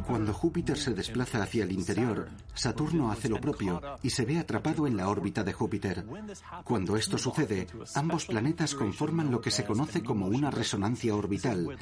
Cuando 0.06 0.32
Júpiter 0.32 0.78
se 0.78 0.94
desplaza 0.94 1.42
hacia 1.42 1.64
el 1.64 1.72
interior, 1.72 2.28
Saturno 2.54 3.10
hace 3.10 3.28
lo 3.28 3.40
propio 3.40 3.80
y 4.02 4.10
se 4.10 4.24
ve 4.24 4.38
atrapado 4.38 4.86
en 4.86 4.96
la 4.96 5.08
órbita 5.08 5.42
de 5.42 5.52
Júpiter. 5.52 6.04
Cuando 6.64 6.96
esto 6.96 7.18
sucede, 7.18 7.66
ambos 7.94 8.26
planetas 8.26 8.74
conforman 8.74 9.30
lo 9.30 9.40
que 9.40 9.50
se 9.50 9.64
conoce 9.64 10.02
como 10.02 10.26
una 10.26 10.50
resonancia 10.50 11.14
orbital, 11.14 11.76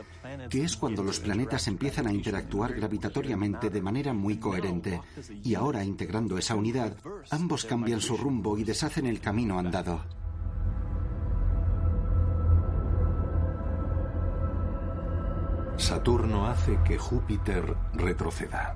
que 0.48 0.64
es 0.64 0.76
cuando 0.76 1.02
los 1.02 1.20
planetas 1.20 1.68
empiezan 1.68 2.06
a 2.06 2.12
interactuar 2.12 2.74
gravitatoriamente 2.74 3.70
de 3.70 3.82
manera 3.82 4.12
muy 4.12 4.38
coherente. 4.38 5.00
Y 5.42 5.54
ahora, 5.54 5.84
integrando 5.84 6.38
esa 6.38 6.54
unidad, 6.54 6.96
ambos 7.30 7.64
cambian 7.64 8.00
su 8.00 8.16
rumbo 8.16 8.56
y 8.56 8.64
deshacen 8.64 9.06
el 9.06 9.20
camino 9.20 9.58
andado. 9.58 10.23
Saturno 15.84 16.46
hace 16.46 16.78
que 16.82 16.96
Júpiter 16.96 17.76
retroceda. 17.92 18.74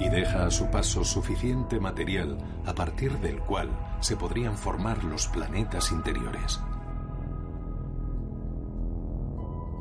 Y 0.00 0.08
deja 0.08 0.46
a 0.46 0.50
su 0.50 0.70
paso 0.70 1.04
suficiente 1.04 1.78
material 1.78 2.38
a 2.64 2.74
partir 2.74 3.18
del 3.18 3.38
cual 3.40 3.68
se 4.00 4.16
podrían 4.16 4.56
formar 4.56 5.04
los 5.04 5.28
planetas 5.28 5.92
interiores. 5.92 6.58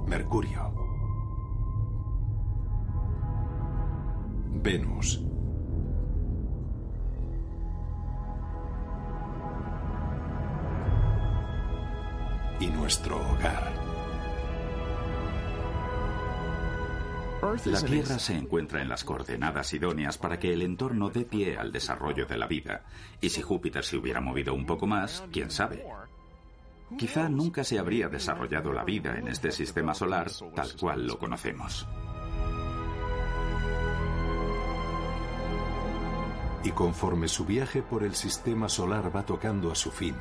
Mercurio. 0.07 0.73
Venus. 4.61 5.32
Y 12.59 12.67
nuestro 12.67 13.17
hogar. 13.17 13.83
La 17.65 17.81
Tierra 17.81 18.19
se 18.19 18.35
encuentra 18.35 18.81
en 18.81 18.87
las 18.87 19.03
coordenadas 19.03 19.73
idóneas 19.73 20.17
para 20.17 20.39
que 20.39 20.53
el 20.53 20.61
entorno 20.61 21.09
dé 21.09 21.25
pie 21.25 21.57
al 21.57 21.73
desarrollo 21.73 22.25
de 22.25 22.37
la 22.37 22.47
vida. 22.47 22.85
Y 23.19 23.29
si 23.29 23.41
Júpiter 23.41 23.83
se 23.83 23.97
hubiera 23.97 24.21
movido 24.21 24.53
un 24.53 24.65
poco 24.65 24.87
más, 24.87 25.25
quién 25.31 25.51
sabe. 25.51 25.85
Quizá 26.97 27.27
nunca 27.27 27.63
se 27.65 27.79
habría 27.79 28.07
desarrollado 28.07 28.71
la 28.71 28.85
vida 28.85 29.17
en 29.17 29.27
este 29.27 29.51
sistema 29.51 29.93
solar 29.93 30.31
tal 30.55 30.73
cual 30.79 31.05
lo 31.05 31.19
conocemos. 31.19 31.85
Y 36.63 36.71
conforme 36.71 37.27
su 37.27 37.45
viaje 37.45 37.81
por 37.81 38.03
el 38.03 38.15
sistema 38.15 38.69
solar 38.69 39.13
va 39.13 39.25
tocando 39.25 39.69
a 39.69 39.75
su 39.75 39.91
fin, 39.91 40.15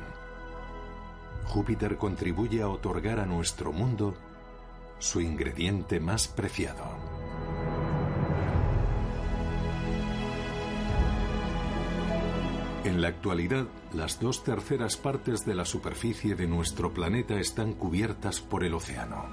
Júpiter 1.45 1.97
contribuye 1.97 2.61
a 2.61 2.69
otorgar 2.69 3.19
a 3.19 3.25
nuestro 3.25 3.71
mundo 3.71 4.15
su 4.99 5.21
ingrediente 5.21 5.99
más 5.99 6.27
preciado. 6.27 6.83
En 12.83 13.01
la 13.01 13.07
actualidad, 13.07 13.65
las 13.93 14.19
dos 14.19 14.43
terceras 14.43 14.97
partes 14.97 15.45
de 15.45 15.55
la 15.55 15.63
superficie 15.63 16.35
de 16.35 16.47
nuestro 16.47 16.93
planeta 16.93 17.39
están 17.39 17.73
cubiertas 17.73 18.41
por 18.41 18.65
el 18.65 18.73
océano. 18.73 19.25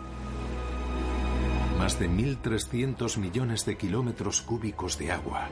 Más 1.77 1.99
de 1.99 2.09
1.300 2.09 3.17
millones 3.19 3.67
de 3.67 3.77
kilómetros 3.77 4.41
cúbicos 4.43 4.99
de 4.99 5.11
agua. 5.11 5.49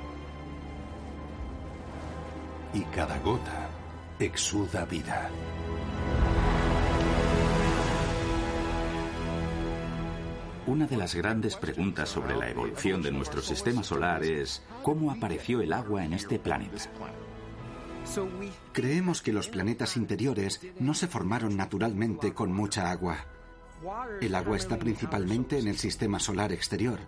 Y 2.73 2.83
cada 2.95 3.19
gota 3.19 3.69
exuda 4.21 4.85
vida. 4.85 5.31
Una 10.69 10.87
de 10.87 10.99
las 10.99 11.15
grandes 11.15 11.57
preguntas 11.57 12.11
sobre 12.11 12.37
la 12.37 12.51
evolución 12.51 13.01
de 13.01 13.11
nuestro 13.11 13.41
sistema 13.41 13.83
solar 13.83 14.23
es 14.23 14.63
¿cómo 14.83 15.11
apareció 15.11 15.63
el 15.63 15.73
agua 15.73 16.05
en 16.05 16.13
este 16.13 16.39
planeta? 16.39 16.77
Creemos 18.73 19.23
que 19.23 19.33
los 19.33 19.49
planetas 19.49 19.97
interiores 19.97 20.61
no 20.79 20.93
se 20.93 21.07
formaron 21.07 21.57
naturalmente 21.57 22.35
con 22.35 22.53
mucha 22.53 22.91
agua. 22.91 23.17
El 24.21 24.35
agua 24.35 24.59
está 24.59 24.79
principalmente 24.79 25.59
en 25.59 25.69
el 25.69 25.79
sistema 25.79 26.21
solar 26.21 26.53
exterior. 26.53 26.99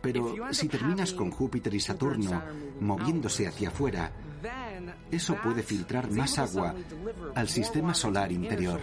Pero 0.00 0.34
si 0.52 0.66
terminas 0.66 1.12
con 1.12 1.30
Júpiter 1.30 1.74
y 1.74 1.80
Saturno 1.80 2.42
moviéndose 2.80 3.46
hacia 3.46 3.68
afuera, 3.68 4.10
eso 5.10 5.36
puede 5.36 5.62
filtrar 5.62 6.10
más 6.10 6.38
agua 6.38 6.74
al 7.34 7.48
sistema 7.50 7.92
solar 7.92 8.32
interior. 8.32 8.80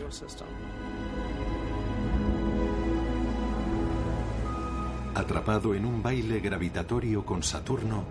Atrapado 5.17 5.73
en 5.73 5.83
un 5.83 6.03
baile 6.03 6.39
gravitatorio 6.41 7.25
con 7.25 7.41
Saturno, 7.41 8.05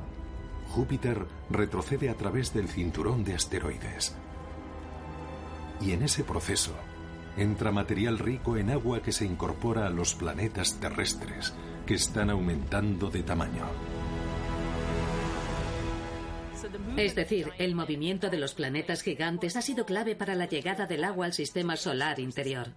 Júpiter 0.71 1.25
retrocede 1.49 2.11
a 2.11 2.17
través 2.17 2.53
del 2.53 2.67
cinturón 2.67 3.23
de 3.23 3.35
asteroides. 3.35 4.17
Y 5.81 5.93
en 5.93 6.03
ese 6.03 6.25
proceso 6.25 6.73
entra 7.37 7.71
material 7.71 8.19
rico 8.19 8.57
en 8.57 8.71
agua 8.71 9.03
que 9.03 9.13
se 9.13 9.25
incorpora 9.25 9.87
a 9.87 9.91
los 9.91 10.17
planetas 10.17 10.81
terrestres, 10.81 11.55
que 11.87 11.95
están 11.95 12.29
aumentando 12.29 13.09
de 13.09 13.23
tamaño. 13.23 13.67
Es 16.97 17.15
decir, 17.15 17.53
el 17.59 17.77
movimiento 17.77 18.31
de 18.31 18.39
los 18.39 18.55
planetas 18.55 19.03
gigantes 19.03 19.55
ha 19.55 19.63
sido 19.63 19.87
clave 19.87 20.17
para 20.17 20.35
la 20.35 20.49
llegada 20.49 20.87
del 20.87 21.05
agua 21.05 21.27
al 21.27 21.35
sistema 21.35 21.77
solar 21.77 22.19
interior. 22.19 22.73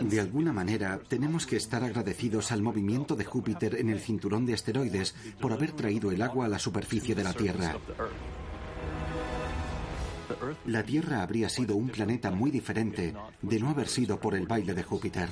De 0.00 0.20
alguna 0.20 0.52
manera, 0.52 1.00
tenemos 1.08 1.46
que 1.46 1.56
estar 1.56 1.84
agradecidos 1.84 2.52
al 2.52 2.62
movimiento 2.62 3.16
de 3.16 3.24
Júpiter 3.24 3.76
en 3.76 3.88
el 3.88 4.00
cinturón 4.00 4.44
de 4.44 4.54
asteroides 4.54 5.14
por 5.40 5.52
haber 5.52 5.72
traído 5.72 6.10
el 6.10 6.22
agua 6.22 6.46
a 6.46 6.48
la 6.48 6.58
superficie 6.58 7.14
de 7.14 7.24
la 7.24 7.32
Tierra. 7.32 7.76
La 10.66 10.82
Tierra 10.82 11.22
habría 11.22 11.48
sido 11.48 11.76
un 11.76 11.88
planeta 11.88 12.30
muy 12.30 12.50
diferente 12.50 13.14
de 13.42 13.60
no 13.60 13.70
haber 13.70 13.88
sido 13.88 14.18
por 14.18 14.34
el 14.34 14.46
baile 14.46 14.74
de 14.74 14.82
Júpiter. 14.82 15.28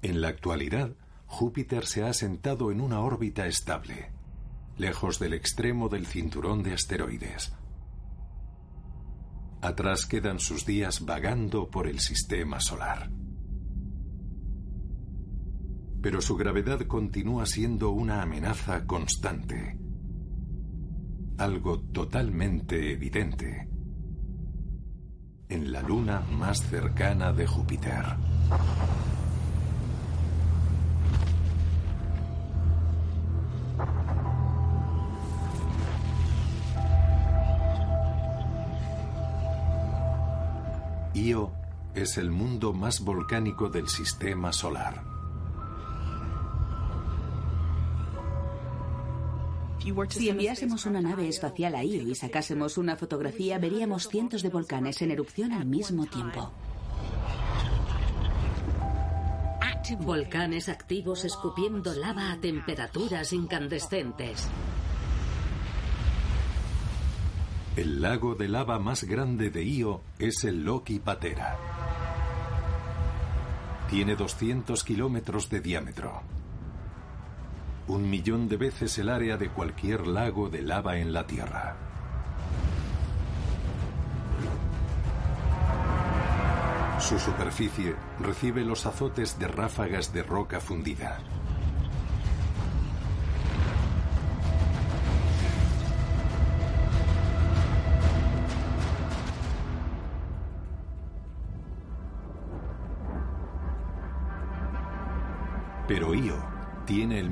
En 0.00 0.20
la 0.20 0.28
actualidad, 0.28 0.92
Júpiter 1.28 1.86
se 1.86 2.02
ha 2.02 2.08
asentado 2.08 2.72
en 2.72 2.80
una 2.80 3.00
órbita 3.00 3.46
estable. 3.46 4.12
lejos 4.76 5.18
del 5.18 5.34
extremo 5.34 5.88
del 5.88 6.06
cinturón 6.06 6.62
de 6.62 6.72
asteroides. 6.72 7.52
Atrás 9.60 10.06
quedan 10.06 10.38
sus 10.38 10.64
días 10.64 11.04
vagando 11.04 11.68
por 11.68 11.88
el 11.88 11.98
sistema 11.98 12.60
solar. 12.60 13.10
Pero 16.00 16.20
su 16.20 16.36
gravedad 16.36 16.80
continúa 16.82 17.44
siendo 17.44 17.90
una 17.90 18.22
amenaza 18.22 18.86
constante. 18.86 19.76
Algo 21.38 21.80
totalmente 21.80 22.92
evidente 22.92 23.68
en 25.48 25.72
la 25.72 25.82
luna 25.82 26.20
más 26.20 26.62
cercana 26.62 27.32
de 27.32 27.46
Júpiter. 27.46 28.04
Io 41.28 41.52
es 41.94 42.16
el 42.16 42.30
mundo 42.30 42.72
más 42.72 43.00
volcánico 43.00 43.68
del 43.68 43.86
sistema 43.88 44.50
solar. 44.50 45.04
Si 50.08 50.28
enviásemos 50.30 50.86
una 50.86 51.02
nave 51.02 51.28
espacial 51.28 51.74
a 51.74 51.84
Io 51.84 52.02
y 52.02 52.14
sacásemos 52.14 52.78
una 52.78 52.96
fotografía, 52.96 53.58
veríamos 53.58 54.08
cientos 54.08 54.42
de 54.42 54.48
volcanes 54.48 55.02
en 55.02 55.10
erupción 55.10 55.52
al 55.52 55.66
mismo 55.66 56.06
tiempo. 56.06 56.50
Volcanes 60.00 60.68
activos 60.68 61.24
escupiendo 61.24 61.94
lava 61.94 62.32
a 62.32 62.40
temperaturas 62.40 63.32
incandescentes. 63.32 64.48
El 67.78 68.02
lago 68.02 68.34
de 68.34 68.48
lava 68.48 68.80
más 68.80 69.04
grande 69.04 69.50
de 69.50 69.62
Io 69.62 70.00
es 70.18 70.42
el 70.42 70.64
Loki 70.64 70.98
Patera. 70.98 71.56
Tiene 73.88 74.16
200 74.16 74.82
kilómetros 74.82 75.48
de 75.48 75.60
diámetro. 75.60 76.22
Un 77.86 78.10
millón 78.10 78.48
de 78.48 78.56
veces 78.56 78.98
el 78.98 79.08
área 79.08 79.36
de 79.36 79.50
cualquier 79.50 80.08
lago 80.08 80.48
de 80.48 80.62
lava 80.62 80.98
en 80.98 81.12
la 81.12 81.24
Tierra. 81.24 81.76
Su 86.98 87.16
superficie 87.20 87.94
recibe 88.18 88.64
los 88.64 88.86
azotes 88.86 89.38
de 89.38 89.46
ráfagas 89.46 90.12
de 90.12 90.24
roca 90.24 90.58
fundida. 90.58 91.20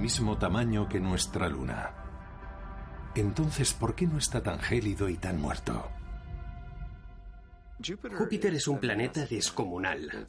Mismo 0.06 0.38
tamaño 0.38 0.88
que 0.88 1.00
nuestra 1.00 1.48
luna. 1.48 1.92
Entonces, 3.16 3.74
¿por 3.74 3.96
qué 3.96 4.06
no 4.06 4.18
está 4.18 4.40
tan 4.40 4.60
gélido 4.60 5.08
y 5.08 5.16
tan 5.16 5.40
muerto? 5.40 5.90
Júpiter 8.16 8.54
es 8.54 8.68
un 8.68 8.78
planeta 8.78 9.26
descomunal. 9.26 10.28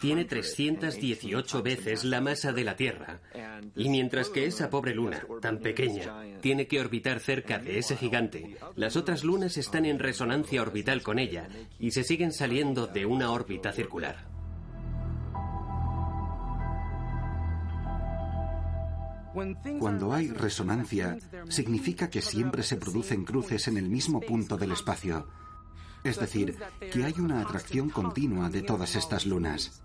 Tiene 0.00 0.26
318 0.26 1.60
veces 1.60 2.04
la 2.04 2.20
masa 2.20 2.52
de 2.52 2.62
la 2.62 2.76
Tierra. 2.76 3.18
Y 3.74 3.88
mientras 3.88 4.28
que 4.28 4.46
esa 4.46 4.70
pobre 4.70 4.94
luna, 4.94 5.26
tan 5.42 5.58
pequeña, 5.58 6.22
tiene 6.40 6.68
que 6.68 6.78
orbitar 6.78 7.18
cerca 7.18 7.58
de 7.58 7.78
ese 7.80 7.96
gigante, 7.96 8.56
las 8.76 8.94
otras 8.94 9.24
lunas 9.24 9.56
están 9.56 9.86
en 9.86 9.98
resonancia 9.98 10.62
orbital 10.62 11.02
con 11.02 11.18
ella 11.18 11.48
y 11.80 11.90
se 11.90 12.04
siguen 12.04 12.30
saliendo 12.30 12.86
de 12.86 13.06
una 13.06 13.32
órbita 13.32 13.72
circular. 13.72 14.35
Cuando 19.78 20.12
hay 20.14 20.28
resonancia, 20.28 21.18
significa 21.48 22.08
que 22.08 22.22
siempre 22.22 22.62
se 22.62 22.76
producen 22.76 23.24
cruces 23.24 23.68
en 23.68 23.76
el 23.76 23.88
mismo 23.88 24.20
punto 24.20 24.56
del 24.56 24.72
espacio. 24.72 25.26
Es 26.04 26.18
decir, 26.18 26.56
que 26.92 27.04
hay 27.04 27.14
una 27.18 27.40
atracción 27.40 27.90
continua 27.90 28.48
de 28.48 28.62
todas 28.62 28.96
estas 28.96 29.26
lunas. 29.26 29.82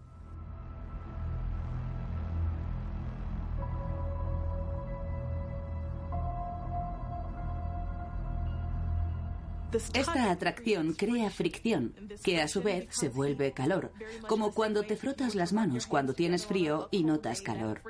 Esta 9.93 10.31
atracción 10.31 10.93
crea 10.93 11.29
fricción, 11.29 11.93
que 12.23 12.41
a 12.41 12.47
su 12.47 12.61
vez 12.61 12.87
se 12.89 13.09
vuelve 13.09 13.53
calor, 13.53 13.93
como 14.27 14.53
cuando 14.53 14.83
te 14.83 14.97
frotas 14.97 15.35
las 15.35 15.53
manos 15.53 15.87
cuando 15.87 16.13
tienes 16.13 16.45
frío 16.45 16.89
y 16.91 17.03
notas 17.03 17.41
calor. 17.41 17.81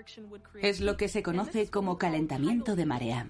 Es 0.61 0.79
lo 0.79 0.97
que 0.97 1.07
se 1.07 1.23
conoce 1.23 1.69
como 1.69 1.97
calentamiento 1.97 2.75
de 2.75 2.85
marea. 2.85 3.29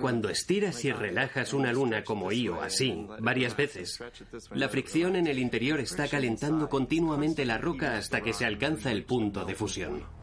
Cuando 0.00 0.28
estiras 0.28 0.84
y 0.84 0.90
relajas 0.90 1.52
una 1.52 1.72
luna 1.72 2.02
como 2.02 2.32
Io 2.32 2.60
así, 2.60 3.06
varias 3.20 3.56
veces, 3.56 4.02
la 4.50 4.68
fricción 4.68 5.14
en 5.14 5.28
el 5.28 5.38
interior 5.38 5.78
está 5.78 6.08
calentando 6.08 6.68
continuamente 6.68 7.44
la 7.44 7.58
roca 7.58 7.96
hasta 7.96 8.20
que 8.20 8.32
se 8.32 8.44
alcanza 8.44 8.90
el 8.90 9.04
punto 9.04 9.44
de 9.44 9.54
fusión. 9.54 10.15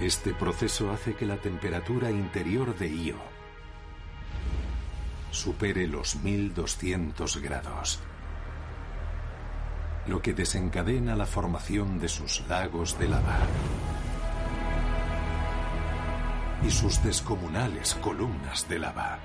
Este 0.00 0.32
proceso 0.32 0.92
hace 0.92 1.14
que 1.14 1.26
la 1.26 1.38
temperatura 1.38 2.08
interior 2.08 2.78
de 2.78 2.86
Io 2.86 3.16
supere 5.32 5.88
los 5.88 6.14
1200 6.22 7.38
grados, 7.38 7.98
lo 10.06 10.22
que 10.22 10.34
desencadena 10.34 11.16
la 11.16 11.26
formación 11.26 11.98
de 11.98 12.08
sus 12.08 12.46
lagos 12.48 12.96
de 13.00 13.08
lava 13.08 13.40
y 16.64 16.70
sus 16.70 17.02
descomunales 17.02 17.96
columnas 17.96 18.68
de 18.68 18.78
lava. 18.78 19.18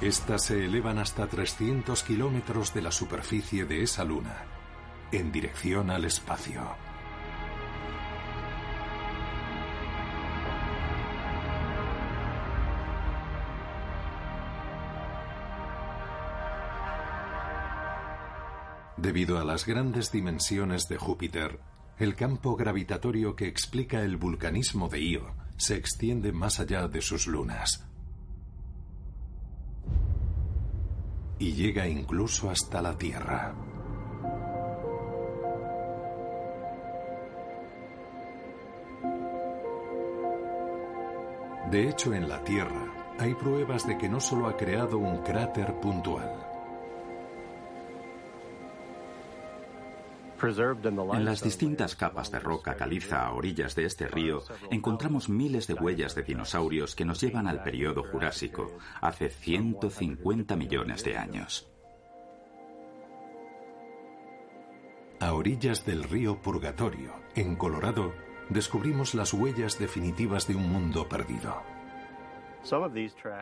Estas 0.00 0.44
se 0.44 0.64
elevan 0.64 0.98
hasta 0.98 1.26
300 1.26 2.02
kilómetros 2.02 2.72
de 2.72 2.80
la 2.80 2.92
superficie 2.92 3.66
de 3.66 3.82
esa 3.82 4.04
luna 4.04 4.57
en 5.12 5.32
dirección 5.32 5.90
al 5.90 6.04
espacio. 6.04 6.62
Debido 18.96 19.38
a 19.38 19.44
las 19.44 19.64
grandes 19.64 20.10
dimensiones 20.10 20.88
de 20.88 20.98
Júpiter, 20.98 21.60
el 21.98 22.14
campo 22.16 22.56
gravitatorio 22.56 23.36
que 23.36 23.46
explica 23.46 24.02
el 24.02 24.16
vulcanismo 24.16 24.88
de 24.88 25.00
Io 25.00 25.34
se 25.56 25.76
extiende 25.76 26.32
más 26.32 26.58
allá 26.60 26.88
de 26.88 27.00
sus 27.00 27.26
lunas. 27.26 27.88
Y 31.38 31.52
llega 31.52 31.86
incluso 31.86 32.50
hasta 32.50 32.82
la 32.82 32.98
Tierra. 32.98 33.54
De 41.70 41.86
hecho, 41.88 42.14
en 42.14 42.28
la 42.28 42.42
Tierra 42.44 43.14
hay 43.18 43.34
pruebas 43.34 43.86
de 43.86 43.98
que 43.98 44.08
no 44.08 44.20
solo 44.20 44.46
ha 44.46 44.56
creado 44.56 44.96
un 44.98 45.18
cráter 45.18 45.74
puntual. 45.80 46.48
En 50.40 51.24
las 51.24 51.42
distintas 51.42 51.96
capas 51.96 52.30
de 52.30 52.38
roca 52.38 52.76
caliza 52.76 53.26
a 53.26 53.32
orillas 53.32 53.74
de 53.74 53.84
este 53.84 54.06
río 54.06 54.44
encontramos 54.70 55.28
miles 55.28 55.66
de 55.66 55.74
huellas 55.74 56.14
de 56.14 56.22
dinosaurios 56.22 56.94
que 56.94 57.04
nos 57.04 57.20
llevan 57.20 57.48
al 57.48 57.62
periodo 57.62 58.04
Jurásico, 58.04 58.78
hace 59.00 59.28
150 59.30 60.54
millones 60.54 61.02
de 61.02 61.18
años. 61.18 61.68
A 65.20 65.34
orillas 65.34 65.84
del 65.84 66.04
río 66.04 66.40
Purgatorio, 66.40 67.12
en 67.34 67.56
Colorado, 67.56 68.14
descubrimos 68.50 69.14
las 69.14 69.32
huellas 69.32 69.78
definitivas 69.78 70.46
de 70.46 70.56
un 70.56 70.70
mundo 70.70 71.08
perdido. 71.08 71.62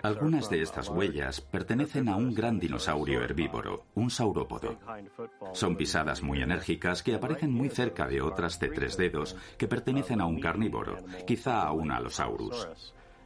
Algunas 0.02 0.50
de 0.50 0.62
estas 0.62 0.88
huellas 0.88 1.40
pertenecen 1.40 2.08
a 2.08 2.16
un 2.16 2.34
gran 2.34 2.58
dinosaurio 2.58 3.22
herbívoro, 3.22 3.86
un 3.94 4.10
saurópodo. 4.10 4.78
Son 5.52 5.76
pisadas 5.76 6.22
muy 6.22 6.42
enérgicas 6.42 7.02
que 7.02 7.14
aparecen 7.14 7.52
muy 7.52 7.68
cerca 7.68 8.06
de 8.06 8.20
otras 8.20 8.60
de 8.60 8.68
tres 8.68 8.96
dedos 8.96 9.36
que 9.56 9.68
pertenecen 9.68 10.20
a 10.20 10.26
un 10.26 10.40
carnívoro, 10.40 10.98
quizá 11.26 11.62
a 11.62 11.72
un 11.72 11.90
Allosaurus. 11.90 12.68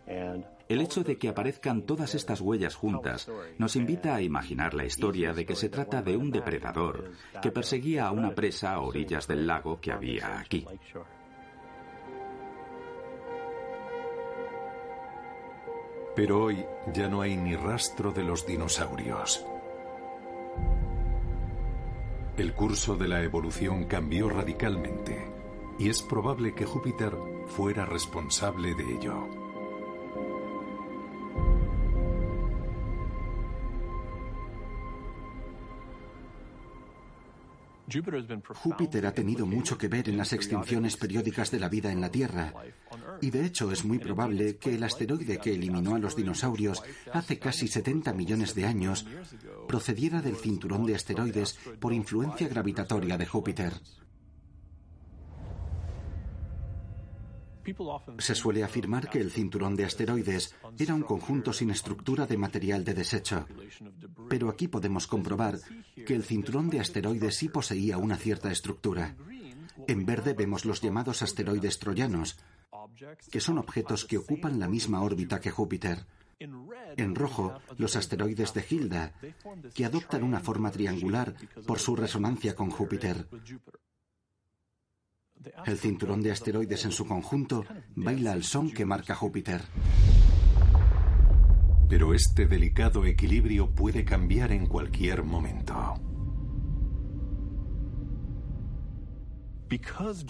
El 0.06 0.80
hecho 0.80 1.02
de 1.02 1.18
que 1.18 1.28
aparezcan 1.28 1.82
todas 1.82 2.14
estas 2.14 2.40
huellas 2.40 2.74
juntas 2.74 3.30
nos 3.58 3.76
invita 3.76 4.14
a 4.14 4.22
imaginar 4.22 4.74
la 4.74 4.84
historia 4.84 5.32
de 5.32 5.44
que 5.44 5.56
se 5.56 5.68
trata 5.68 6.02
de 6.02 6.16
un 6.16 6.30
depredador 6.30 7.12
que 7.42 7.50
perseguía 7.50 8.06
a 8.06 8.12
una 8.12 8.34
presa 8.34 8.72
a 8.72 8.80
orillas 8.80 9.26
del 9.26 9.46
lago 9.46 9.80
que 9.80 9.92
había 9.92 10.38
aquí. 10.38 10.66
Pero 16.20 16.42
hoy 16.42 16.66
ya 16.92 17.08
no 17.08 17.22
hay 17.22 17.34
ni 17.34 17.56
rastro 17.56 18.12
de 18.12 18.22
los 18.22 18.44
dinosaurios. 18.44 19.42
El 22.36 22.52
curso 22.52 22.94
de 22.94 23.08
la 23.08 23.22
evolución 23.22 23.84
cambió 23.84 24.28
radicalmente 24.28 25.32
y 25.78 25.88
es 25.88 26.02
probable 26.02 26.54
que 26.54 26.66
Júpiter 26.66 27.16
fuera 27.46 27.86
responsable 27.86 28.74
de 28.74 28.96
ello. 28.96 29.39
Júpiter 38.55 39.07
ha 39.07 39.12
tenido 39.12 39.47
mucho 39.47 39.76
que 39.76 39.88
ver 39.88 40.09
en 40.09 40.16
las 40.16 40.32
extinciones 40.32 40.97
periódicas 40.97 41.51
de 41.51 41.61
la 41.61 41.68
vida 41.68 41.91
en 41.91 42.01
la 42.01 42.11
Tierra. 42.11 42.53
Y 43.20 43.30
de 43.30 43.45
hecho 43.45 43.70
es 43.70 43.84
muy 43.84 43.99
probable 43.99 44.57
que 44.57 44.74
el 44.74 44.82
asteroide 44.82 45.38
que 45.38 45.55
eliminó 45.55 45.95
a 45.95 45.99
los 45.99 46.16
dinosaurios 46.16 46.82
hace 47.12 47.38
casi 47.38 47.68
70 47.68 48.12
millones 48.12 48.55
de 48.55 48.66
años 48.66 49.07
procediera 49.68 50.22
del 50.22 50.36
cinturón 50.36 50.86
de 50.86 50.95
asteroides 50.95 51.59
por 51.78 51.93
influencia 51.93 52.49
gravitatoria 52.49 53.16
de 53.18 53.26
Júpiter. 53.26 53.72
Se 58.18 58.34
suele 58.34 58.62
afirmar 58.64 59.08
que 59.08 59.20
el 59.20 59.30
cinturón 59.30 59.76
de 59.76 59.84
asteroides 59.84 60.54
era 60.78 60.94
un 60.94 61.02
conjunto 61.02 61.52
sin 61.52 61.70
estructura 61.70 62.26
de 62.26 62.36
material 62.36 62.84
de 62.84 62.94
desecho. 62.94 63.46
Pero 64.28 64.48
aquí 64.48 64.68
podemos 64.68 65.06
comprobar 65.06 65.58
que 66.06 66.14
el 66.14 66.24
cinturón 66.24 66.70
de 66.70 66.80
asteroides 66.80 67.36
sí 67.36 67.48
poseía 67.48 67.98
una 67.98 68.16
cierta 68.16 68.50
estructura. 68.50 69.16
En 69.86 70.04
verde 70.04 70.34
vemos 70.34 70.64
los 70.64 70.80
llamados 70.80 71.22
asteroides 71.22 71.78
troyanos, 71.78 72.38
que 73.30 73.40
son 73.40 73.58
objetos 73.58 74.04
que 74.04 74.18
ocupan 74.18 74.58
la 74.58 74.68
misma 74.68 75.02
órbita 75.02 75.40
que 75.40 75.50
Júpiter. 75.50 76.06
En 76.96 77.14
rojo, 77.14 77.60
los 77.76 77.96
asteroides 77.96 78.54
de 78.54 78.64
Hilda, 78.68 79.12
que 79.74 79.84
adoptan 79.84 80.22
una 80.22 80.40
forma 80.40 80.70
triangular 80.70 81.34
por 81.66 81.78
su 81.78 81.96
resonancia 81.96 82.54
con 82.54 82.70
Júpiter. 82.70 83.26
El 85.66 85.78
cinturón 85.78 86.22
de 86.22 86.30
asteroides 86.30 86.84
en 86.84 86.93
su 86.93 87.07
conjunto 87.07 87.64
baila 87.95 88.32
al 88.32 88.45
son 88.45 88.70
que 88.70 88.84
marca 88.84 89.14
Júpiter. 89.14 89.62
Pero 91.88 92.14
este 92.14 92.47
delicado 92.47 93.05
equilibrio 93.05 93.70
puede 93.70 94.05
cambiar 94.05 94.53
en 94.53 94.66
cualquier 94.66 95.24
momento. 95.24 95.95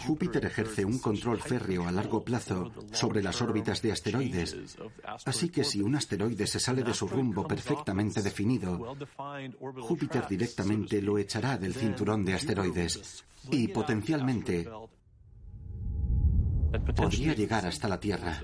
Júpiter 0.07 0.45
ejerce 0.45 0.85
un 0.85 0.99
control 0.99 1.41
férreo 1.41 1.89
a 1.89 1.93
largo 1.93 2.23
plazo 2.23 2.71
sobre 2.93 3.23
las 3.23 3.41
órbitas 3.41 3.81
de 3.81 3.93
asteroides, 3.93 4.77
así 5.25 5.49
que 5.49 5.65
si 5.65 5.81
un 5.81 5.97
asteroide 5.97 6.47
se 6.47 6.61
sale 6.61 6.83
de 6.83 6.93
su 6.93 7.09
rumbo 7.09 7.47
perfectamente 7.47 8.21
definido, 8.21 8.97
Júpiter 9.81 10.27
directamente 10.29 11.01
lo 11.01 11.17
echará 11.17 11.57
del 11.57 11.75
cinturón 11.75 12.25
de 12.25 12.35
asteroides 12.35 13.25
y 13.51 13.69
potencialmente 13.69 14.69
podría 16.79 17.35
llegar 17.35 17.67
hasta 17.67 17.89
la 17.89 17.99
Tierra. 17.99 18.41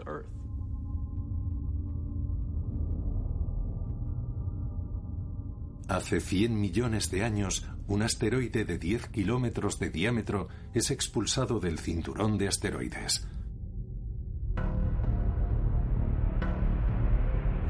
Hace 5.88 6.20
100 6.20 6.60
millones 6.60 7.10
de 7.12 7.24
años, 7.24 7.64
un 7.86 8.02
asteroide 8.02 8.64
de 8.64 8.78
10 8.78 9.06
kilómetros 9.08 9.78
de 9.78 9.90
diámetro 9.90 10.48
es 10.74 10.90
expulsado 10.90 11.60
del 11.60 11.78
cinturón 11.78 12.38
de 12.38 12.48
asteroides. 12.48 13.28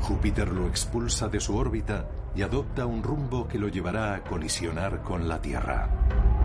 Júpiter 0.01 0.49
lo 0.53 0.67
expulsa 0.67 1.29
de 1.29 1.41
su 1.41 1.57
órbita 1.57 2.09
y 2.35 2.43
adopta 2.43 2.87
un 2.87 3.03
rumbo 3.03 3.49
que 3.49 3.59
lo 3.59 3.69
llevará 3.69 4.15
a 4.15 4.23
colisionar 4.23 5.03
con 5.03 5.29
la 5.29 5.43
Tierra. 5.43 6.36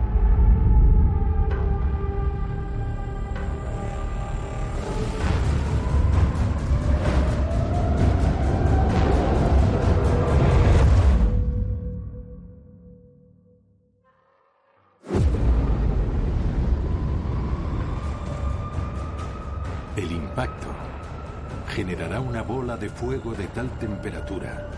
Generará 21.68 22.20
una 22.20 22.42
bola 22.42 22.76
de 22.76 22.88
fuego 22.88 23.32
de 23.34 23.46
tal 23.48 23.70
temperatura 23.78 24.68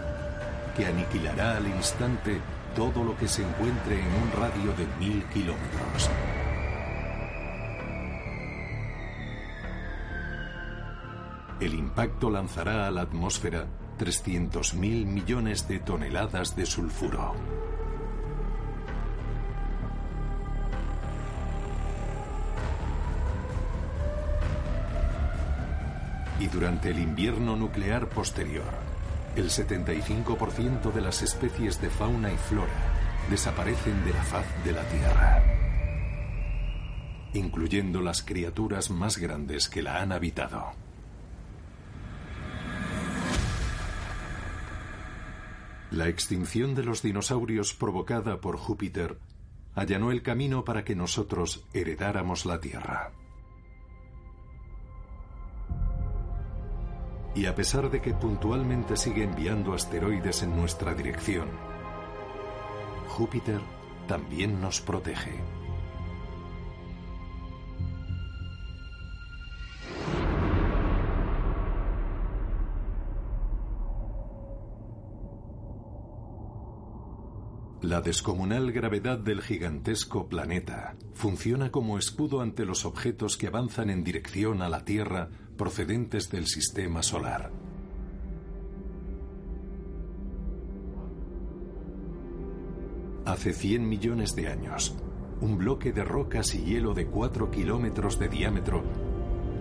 que 0.76 0.86
aniquilará 0.86 1.56
al 1.56 1.66
instante 1.66 2.40
todo 2.74 3.04
lo 3.04 3.16
que 3.16 3.28
se 3.28 3.42
encuentre 3.42 4.00
en 4.00 4.06
un 4.06 4.32
radio 4.32 4.72
de 4.72 4.86
mil 4.98 5.22
kilómetros. 5.24 6.10
El 11.60 11.74
impacto 11.74 12.30
lanzará 12.30 12.88
a 12.88 12.90
la 12.90 13.02
atmósfera 13.02 13.66
300.000 13.98 15.06
millones 15.06 15.68
de 15.68 15.78
toneladas 15.78 16.56
de 16.56 16.66
sulfuro. 16.66 17.34
Y 26.44 26.48
durante 26.48 26.90
el 26.90 26.98
invierno 26.98 27.56
nuclear 27.56 28.10
posterior, 28.10 28.68
el 29.34 29.48
75% 29.48 30.92
de 30.92 31.00
las 31.00 31.22
especies 31.22 31.80
de 31.80 31.88
fauna 31.88 32.30
y 32.30 32.36
flora 32.36 32.92
desaparecen 33.30 34.04
de 34.04 34.12
la 34.12 34.22
faz 34.22 34.44
de 34.62 34.72
la 34.72 34.82
Tierra, 34.82 35.42
incluyendo 37.32 38.02
las 38.02 38.22
criaturas 38.22 38.90
más 38.90 39.16
grandes 39.16 39.70
que 39.70 39.80
la 39.80 40.02
han 40.02 40.12
habitado. 40.12 40.72
La 45.92 46.08
extinción 46.08 46.74
de 46.74 46.84
los 46.84 47.00
dinosaurios 47.00 47.72
provocada 47.72 48.42
por 48.42 48.58
Júpiter 48.58 49.16
allanó 49.74 50.10
el 50.10 50.22
camino 50.22 50.62
para 50.62 50.84
que 50.84 50.94
nosotros 50.94 51.64
heredáramos 51.72 52.44
la 52.44 52.60
Tierra. 52.60 53.12
Y 57.34 57.46
a 57.46 57.54
pesar 57.54 57.90
de 57.90 58.00
que 58.00 58.14
puntualmente 58.14 58.96
sigue 58.96 59.24
enviando 59.24 59.74
asteroides 59.74 60.42
en 60.42 60.56
nuestra 60.56 60.94
dirección, 60.94 61.48
Júpiter 63.08 63.60
también 64.06 64.60
nos 64.60 64.80
protege. 64.80 65.40
La 77.84 78.00
descomunal 78.00 78.72
gravedad 78.72 79.18
del 79.18 79.42
gigantesco 79.42 80.26
planeta 80.26 80.96
funciona 81.12 81.70
como 81.70 81.98
escudo 81.98 82.40
ante 82.40 82.64
los 82.64 82.86
objetos 82.86 83.36
que 83.36 83.48
avanzan 83.48 83.90
en 83.90 84.02
dirección 84.02 84.62
a 84.62 84.70
la 84.70 84.86
Tierra 84.86 85.28
procedentes 85.56 86.30
del 86.30 86.46
sistema 86.46 87.02
solar. 87.02 87.50
Hace 93.24 93.52
100 93.52 93.88
millones 93.88 94.34
de 94.34 94.48
años, 94.48 94.96
un 95.40 95.56
bloque 95.56 95.92
de 95.92 96.04
rocas 96.04 96.54
y 96.54 96.62
hielo 96.64 96.92
de 96.92 97.06
4 97.06 97.50
kilómetros 97.50 98.18
de 98.18 98.28
diámetro 98.28 98.82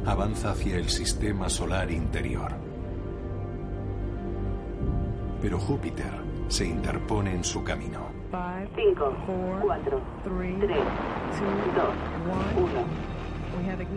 avanza 0.05 0.51
hacia 0.51 0.77
el 0.77 0.89
sistema 0.89 1.49
solar 1.49 1.89
interior. 1.91 2.51
Pero 5.41 5.59
Júpiter 5.59 6.11
se 6.47 6.65
interpone 6.65 7.33
en 7.33 7.43
su 7.43 7.63
camino. 7.63 8.11
5, 8.75 9.15
4, 9.61 10.01
3, 10.23 10.59
2, 10.59 10.73
1. 12.57 13.12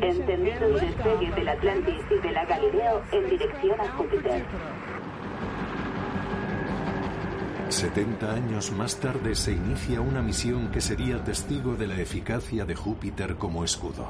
Entendido 0.01 0.67
el 0.67 0.81
despegue 0.81 1.31
del 1.33 1.49
Atlantis 1.49 2.03
y 2.11 2.27
de 2.27 2.33
la 2.33 2.45
Galileo 2.45 3.03
en 3.13 3.31
dirección 3.31 3.81
a 3.81 3.89
Júpiter. 3.93 4.45
70 7.69 8.33
años 8.33 8.73
más 8.73 9.01
tarde 9.01 9.35
se 9.35 9.53
inicia 9.53 10.01
una 10.01 10.23
misión 10.23 10.71
que 10.71 10.81
sería 10.81 11.23
testigo 11.25 11.75
de 11.75 11.89
la 11.89 12.01
eficacia 12.01 12.65
de 12.65 12.75
Júpiter 12.75 13.37
como 13.37 13.65
escudo. 13.65 14.07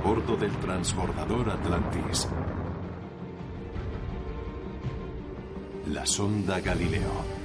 bordo 0.00 0.36
del 0.36 0.52
transbordador 0.58 1.50
Atlantis. 1.50 2.28
La 5.86 6.06
sonda 6.06 6.60
Galileo. 6.60 7.39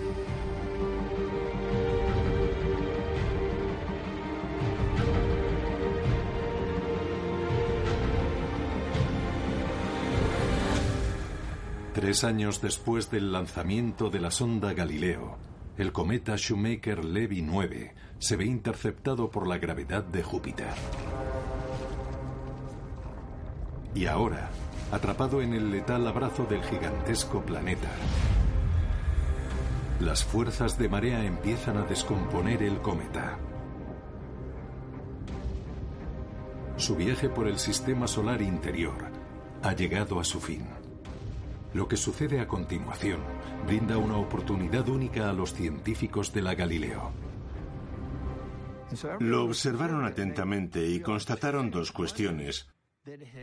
Tres 11.96 12.26
años 12.26 12.60
después 12.60 13.10
del 13.10 13.32
lanzamiento 13.32 14.10
de 14.10 14.20
la 14.20 14.30
sonda 14.30 14.74
Galileo, 14.74 15.38
el 15.78 15.94
cometa 15.94 16.36
Shoemaker-Levy 16.36 17.42
9 17.42 17.96
se 18.20 18.36
ve 18.36 18.44
interceptado 18.44 19.32
por 19.32 19.48
la 19.48 19.60
gravedad 19.60 20.04
de 20.04 20.22
Júpiter. 20.22 20.74
Y 23.94 24.08
ahora, 24.08 24.50
atrapado 24.92 25.42
en 25.42 25.54
el 25.54 25.72
letal 25.72 26.06
abrazo 26.06 26.44
del 26.44 26.62
gigantesco 26.64 27.46
planeta, 27.46 27.92
las 30.02 30.22
fuerzas 30.22 30.78
de 30.78 30.90
marea 30.90 31.24
empiezan 31.24 31.78
a 31.78 31.84
descomponer 31.84 32.62
el 32.62 32.82
cometa. 32.82 33.40
Su 36.76 36.98
viaje 36.98 37.30
por 37.30 37.48
el 37.48 37.58
sistema 37.58 38.06
solar 38.06 38.42
interior 38.42 38.98
ha 39.64 39.72
llegado 39.72 40.20
a 40.20 40.26
su 40.26 40.42
fin. 40.42 40.85
Lo 41.76 41.90
que 41.90 41.98
sucede 41.98 42.40
a 42.40 42.48
continuación 42.48 43.20
brinda 43.68 43.98
una 43.98 44.16
oportunidad 44.16 44.88
única 44.88 45.30
a 45.30 45.34
los 45.34 45.54
científicos 45.54 46.32
de 46.32 46.42
la 46.42 46.56
Galileo. 46.56 47.12
Lo 49.20 49.44
observaron 49.44 50.06
atentamente 50.06 50.88
y 50.88 51.02
constataron 51.02 51.72
dos 51.72 51.92
cuestiones. 51.92 52.70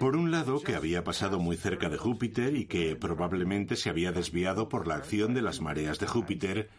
Por 0.00 0.16
un 0.16 0.30
lado, 0.30 0.62
que 0.62 0.74
había 0.74 1.04
pasado 1.04 1.40
muy 1.40 1.58
cerca 1.58 1.90
de 1.90 1.98
Júpiter 1.98 2.56
y 2.56 2.64
que 2.64 2.96
probablemente 2.96 3.76
se 3.76 3.90
había 3.90 4.12
desviado 4.12 4.66
por 4.70 4.88
la 4.88 4.94
acción 4.94 5.34
de 5.34 5.42
las 5.42 5.60
mareas 5.60 5.98
de 5.98 6.06
Júpiter, 6.06 6.70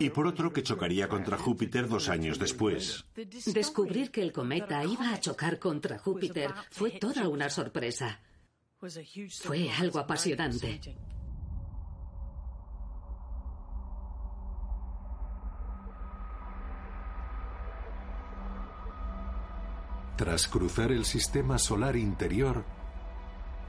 y 0.00 0.10
por 0.10 0.26
otro, 0.26 0.52
que 0.52 0.64
chocaría 0.64 1.08
contra 1.08 1.38
Júpiter 1.38 1.86
dos 1.86 2.08
años 2.08 2.40
después. 2.40 3.06
Descubrir 3.14 4.10
que 4.10 4.22
el 4.22 4.32
cometa 4.32 4.84
iba 4.84 5.14
a 5.14 5.20
chocar 5.20 5.60
contra 5.60 5.96
Júpiter 5.96 6.50
fue 6.72 6.90
toda 6.90 7.28
una 7.28 7.50
sorpresa. 7.50 8.20
Fue 8.80 9.70
algo 9.72 9.98
apasionante. 9.98 10.80
Tras 20.16 20.46
cruzar 20.46 20.92
el 20.92 21.04
sistema 21.04 21.58
solar 21.58 21.96
interior, 21.96 22.64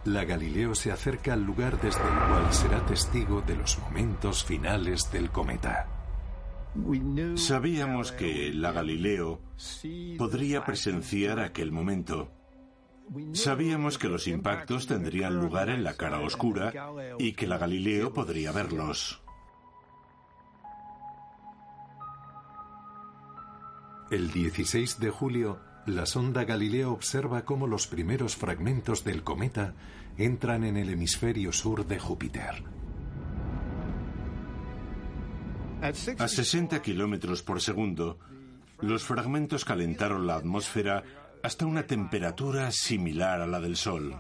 la 0.06 0.26
Galileo 0.26 0.76
se 0.76 0.92
acerca 0.92 1.34
al 1.34 1.44
lugar 1.44 1.82
desde 1.82 2.02
el 2.02 2.16
cual 2.28 2.54
será 2.54 2.86
testigo 2.86 3.42
de 3.42 3.56
los 3.56 3.80
momentos 3.80 4.44
finales 4.44 5.12
del 5.12 5.32
cometa. 5.32 5.88
Sabíamos 7.36 8.12
que 8.12 8.54
la 8.54 8.72
Galileo 8.72 9.42
podría 10.18 10.64
presenciar 10.64 11.40
aquel 11.40 11.72
momento. 11.72 12.39
Sabíamos 13.34 13.98
que 13.98 14.08
los 14.08 14.28
impactos 14.28 14.88
tendrían 14.88 15.40
lugar 15.40 15.70
en 15.70 15.84
la 15.84 15.96
cara 15.96 16.20
oscura 16.20 16.74
y 17.18 17.34
que 17.34 17.48
la 17.48 17.58
Galileo 17.58 18.14
podría 18.14 18.52
verlos. 18.52 19.22
El 24.12 24.32
16 24.32 25.00
de 25.00 25.10
julio, 25.12 25.60
la 25.86 26.06
sonda 26.06 26.44
Galileo 26.44 26.92
observa 26.92 27.46
cómo 27.46 27.68
los 27.68 27.88
primeros 27.88 28.36
fragmentos 28.36 29.04
del 29.04 29.24
cometa 29.24 29.76
entran 30.18 30.64
en 30.64 30.78
el 30.78 30.90
hemisferio 30.90 31.52
sur 31.54 31.86
de 31.86 32.00
Júpiter. 32.00 32.64
A 35.82 36.28
60 36.28 36.82
kilómetros 36.82 37.42
por 37.42 37.62
segundo, 37.62 38.20
los 38.82 39.04
fragmentos 39.04 39.64
calentaron 39.64 40.28
la 40.28 40.36
atmósfera 40.36 41.04
hasta 41.44 41.66
una 41.66 41.86
temperatura 41.86 42.72
similar 42.72 43.42
a 43.42 43.48
la 43.48 43.60
del 43.60 43.76
Sol. 43.76 44.16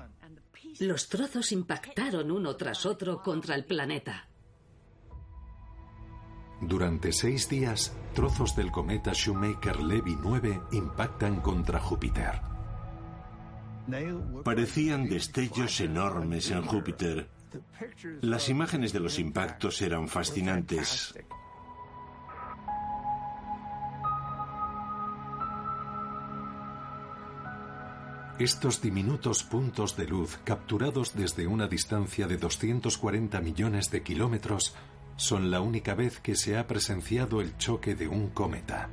Los 0.79 1.09
trozos 1.09 1.51
impactaron 1.51 2.31
uno 2.31 2.55
tras 2.55 2.85
otro 2.85 3.21
contra 3.21 3.55
el 3.55 3.65
planeta. 3.65 4.27
Durante 6.61 7.13
seis 7.13 7.47
días, 7.49 7.93
trozos 8.13 8.55
del 8.55 8.71
cometa 8.71 9.11
Shoemaker-Levy 9.13 10.17
9 10.21 10.61
impactan 10.71 11.41
contra 11.41 11.79
Júpiter. 11.79 12.41
Parecían 14.43 15.07
destellos 15.07 15.79
enormes 15.79 16.51
en 16.51 16.61
Júpiter. 16.63 17.29
Las 18.21 18.49
imágenes 18.49 18.93
de 18.93 18.99
los 18.99 19.19
impactos 19.19 19.81
eran 19.81 20.07
fascinantes. 20.07 21.15
Estos 28.39 28.81
diminutos 28.81 29.43
puntos 29.43 29.97
de 29.97 30.07
luz 30.07 30.39
capturados 30.45 31.13
desde 31.13 31.45
una 31.45 31.67
distancia 31.67 32.25
de 32.25 32.37
240 32.37 33.41
millones 33.41 33.91
de 33.91 34.01
kilómetros 34.01 34.73
son 35.17 35.51
la 35.51 35.59
única 35.59 35.93
vez 35.93 36.21
que 36.21 36.35
se 36.37 36.57
ha 36.57 36.65
presenciado 36.65 37.41
el 37.41 37.57
choque 37.57 37.95
de 37.95 38.07
un 38.07 38.29
cometa. 38.29 38.87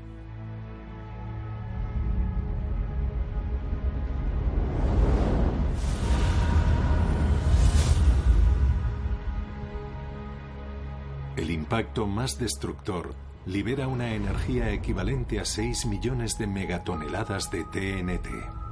El 11.36 11.52
impacto 11.52 12.08
más 12.08 12.36
destructor 12.40 13.14
libera 13.46 13.86
una 13.86 14.12
energía 14.12 14.72
equivalente 14.72 15.38
a 15.38 15.44
6 15.44 15.86
millones 15.86 16.36
de 16.36 16.48
megatoneladas 16.48 17.48
de 17.52 17.62
TNT. 17.62 18.65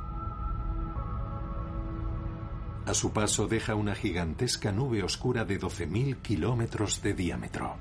A 2.86 2.92
su 2.92 3.12
paso 3.12 3.46
deja 3.46 3.74
una 3.74 3.94
gigantesca 3.94 4.70
nube 4.70 5.02
oscura 5.02 5.44
de 5.44 5.58
12.000 5.58 6.20
kilómetros 6.20 7.00
de 7.00 7.14
diámetro. 7.14 7.76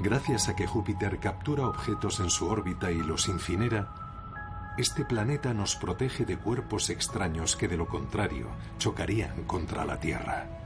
Gracias 0.00 0.50
a 0.50 0.56
que 0.56 0.66
Júpiter 0.66 1.18
captura 1.18 1.66
objetos 1.66 2.20
en 2.20 2.28
su 2.28 2.46
órbita 2.46 2.90
y 2.90 2.98
los 2.98 3.28
incinera, 3.28 4.74
este 4.76 5.06
planeta 5.06 5.54
nos 5.54 5.76
protege 5.76 6.26
de 6.26 6.36
cuerpos 6.36 6.90
extraños 6.90 7.56
que 7.56 7.68
de 7.68 7.78
lo 7.78 7.86
contrario 7.86 8.48
chocarían 8.76 9.44
contra 9.44 9.86
la 9.86 9.98
Tierra. 9.98 10.63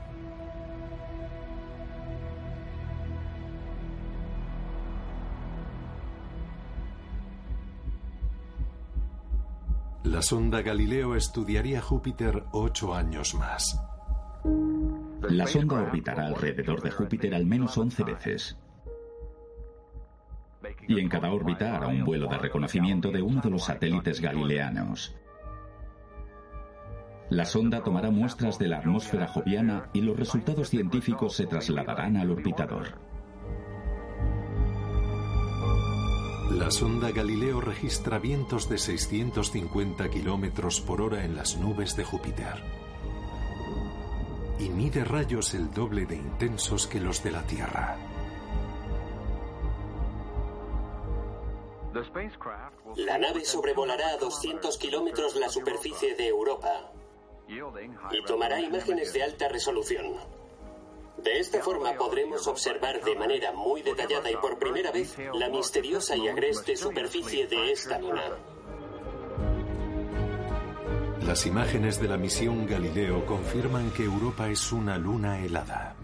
La 10.03 10.21
sonda 10.21 10.61
Galileo 10.61 11.13
estudiaría 11.13 11.81
Júpiter 11.81 12.45
ocho 12.53 12.95
años 12.95 13.35
más. 13.35 13.81
La 15.29 15.45
sonda 15.45 15.81
orbitará 15.81 16.27
alrededor 16.27 16.81
de 16.81 16.89
Júpiter 16.89 17.35
al 17.35 17.45
menos 17.45 17.77
11 17.77 18.03
veces. 18.05 18.57
Y 20.87 20.99
en 21.01 21.09
cada 21.09 21.33
órbita 21.33 21.75
hará 21.75 21.87
un 21.87 22.05
vuelo 22.05 22.27
de 22.27 22.37
reconocimiento 22.37 23.11
de 23.11 23.21
uno 23.21 23.41
de 23.41 23.49
los 23.49 23.65
satélites 23.65 24.21
galileanos. 24.21 25.17
La 27.29 27.43
sonda 27.43 27.83
tomará 27.83 28.09
muestras 28.09 28.57
de 28.57 28.69
la 28.69 28.77
atmósfera 28.77 29.27
joviana 29.27 29.89
y 29.91 29.99
los 29.99 30.17
resultados 30.17 30.69
científicos 30.69 31.35
se 31.35 31.45
trasladarán 31.45 32.15
al 32.15 32.31
orbitador. 32.31 33.08
La 36.59 36.71
sonda 36.71 37.11
Galileo 37.11 37.61
registra 37.61 38.19
vientos 38.19 38.67
de 38.67 38.77
650 38.77 40.09
kilómetros 40.09 40.81
por 40.81 41.01
hora 41.01 41.23
en 41.23 41.33
las 41.33 41.55
nubes 41.55 41.95
de 41.95 42.03
Júpiter 42.03 42.61
y 44.59 44.67
mide 44.67 45.05
rayos 45.05 45.53
el 45.53 45.71
doble 45.71 46.05
de 46.05 46.17
intensos 46.17 46.85
que 46.85 46.99
los 46.99 47.23
de 47.23 47.31
la 47.31 47.43
Tierra. 47.43 47.97
La 52.97 53.17
nave 53.17 53.45
sobrevolará 53.45 54.09
a 54.09 54.17
200 54.17 54.77
kilómetros 54.77 55.37
la 55.37 55.47
superficie 55.47 56.13
de 56.15 56.27
Europa 56.27 56.91
y 57.47 58.23
tomará 58.25 58.59
imágenes 58.59 59.13
de 59.13 59.23
alta 59.23 59.47
resolución. 59.47 60.38
De 61.23 61.39
esta 61.39 61.61
forma 61.61 61.93
podremos 61.93 62.47
observar 62.47 63.03
de 63.03 63.15
manera 63.15 63.51
muy 63.51 63.81
detallada 63.81 64.31
y 64.31 64.35
por 64.35 64.57
primera 64.57 64.91
vez 64.91 65.17
la 65.33 65.49
misteriosa 65.49 66.15
y 66.15 66.27
agreste 66.27 66.77
superficie 66.77 67.47
de 67.47 67.71
esta 67.71 67.99
luna. 67.99 68.23
Las 71.25 71.45
imágenes 71.45 71.99
de 72.01 72.07
la 72.07 72.17
misión 72.17 72.65
Galileo 72.65 73.25
confirman 73.25 73.91
que 73.91 74.03
Europa 74.03 74.49
es 74.49 74.71
una 74.71 74.97
luna 74.97 75.43
helada. 75.43 75.95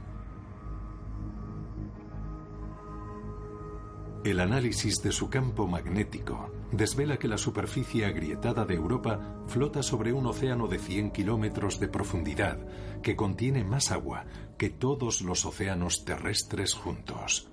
El 4.25 4.39
análisis 4.39 5.03
de 5.03 5.11
su 5.11 5.29
campo 5.29 5.67
magnético 5.67 6.49
desvela 6.71 7.17
que 7.17 7.27
la 7.27 7.37
superficie 7.37 8.05
agrietada 8.05 8.65
de 8.65 8.73
Europa 8.73 9.19
flota 9.45 9.83
sobre 9.83 10.13
un 10.13 10.25
océano 10.25 10.67
de 10.67 10.79
100 10.79 11.11
kilómetros 11.11 11.79
de 11.79 11.87
profundidad 11.87 12.57
que 13.03 13.15
contiene 13.15 13.63
más 13.63 13.91
agua 13.91 14.25
que 14.57 14.69
todos 14.69 15.21
los 15.21 15.45
océanos 15.45 16.05
terrestres 16.05 16.73
juntos. 16.73 17.51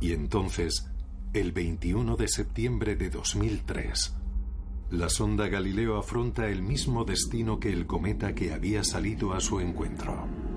Y 0.00 0.12
entonces, 0.12 0.90
el 1.34 1.52
21 1.52 2.16
de 2.16 2.28
septiembre 2.28 2.96
de 2.96 3.10
2003, 3.10 4.16
la 4.90 5.08
sonda 5.08 5.46
Galileo 5.48 5.98
afronta 5.98 6.48
el 6.48 6.62
mismo 6.62 7.04
destino 7.04 7.60
que 7.60 7.70
el 7.70 7.86
cometa 7.86 8.34
que 8.34 8.52
había 8.52 8.82
salido 8.82 9.34
a 9.34 9.40
su 9.40 9.60
encuentro. 9.60 10.49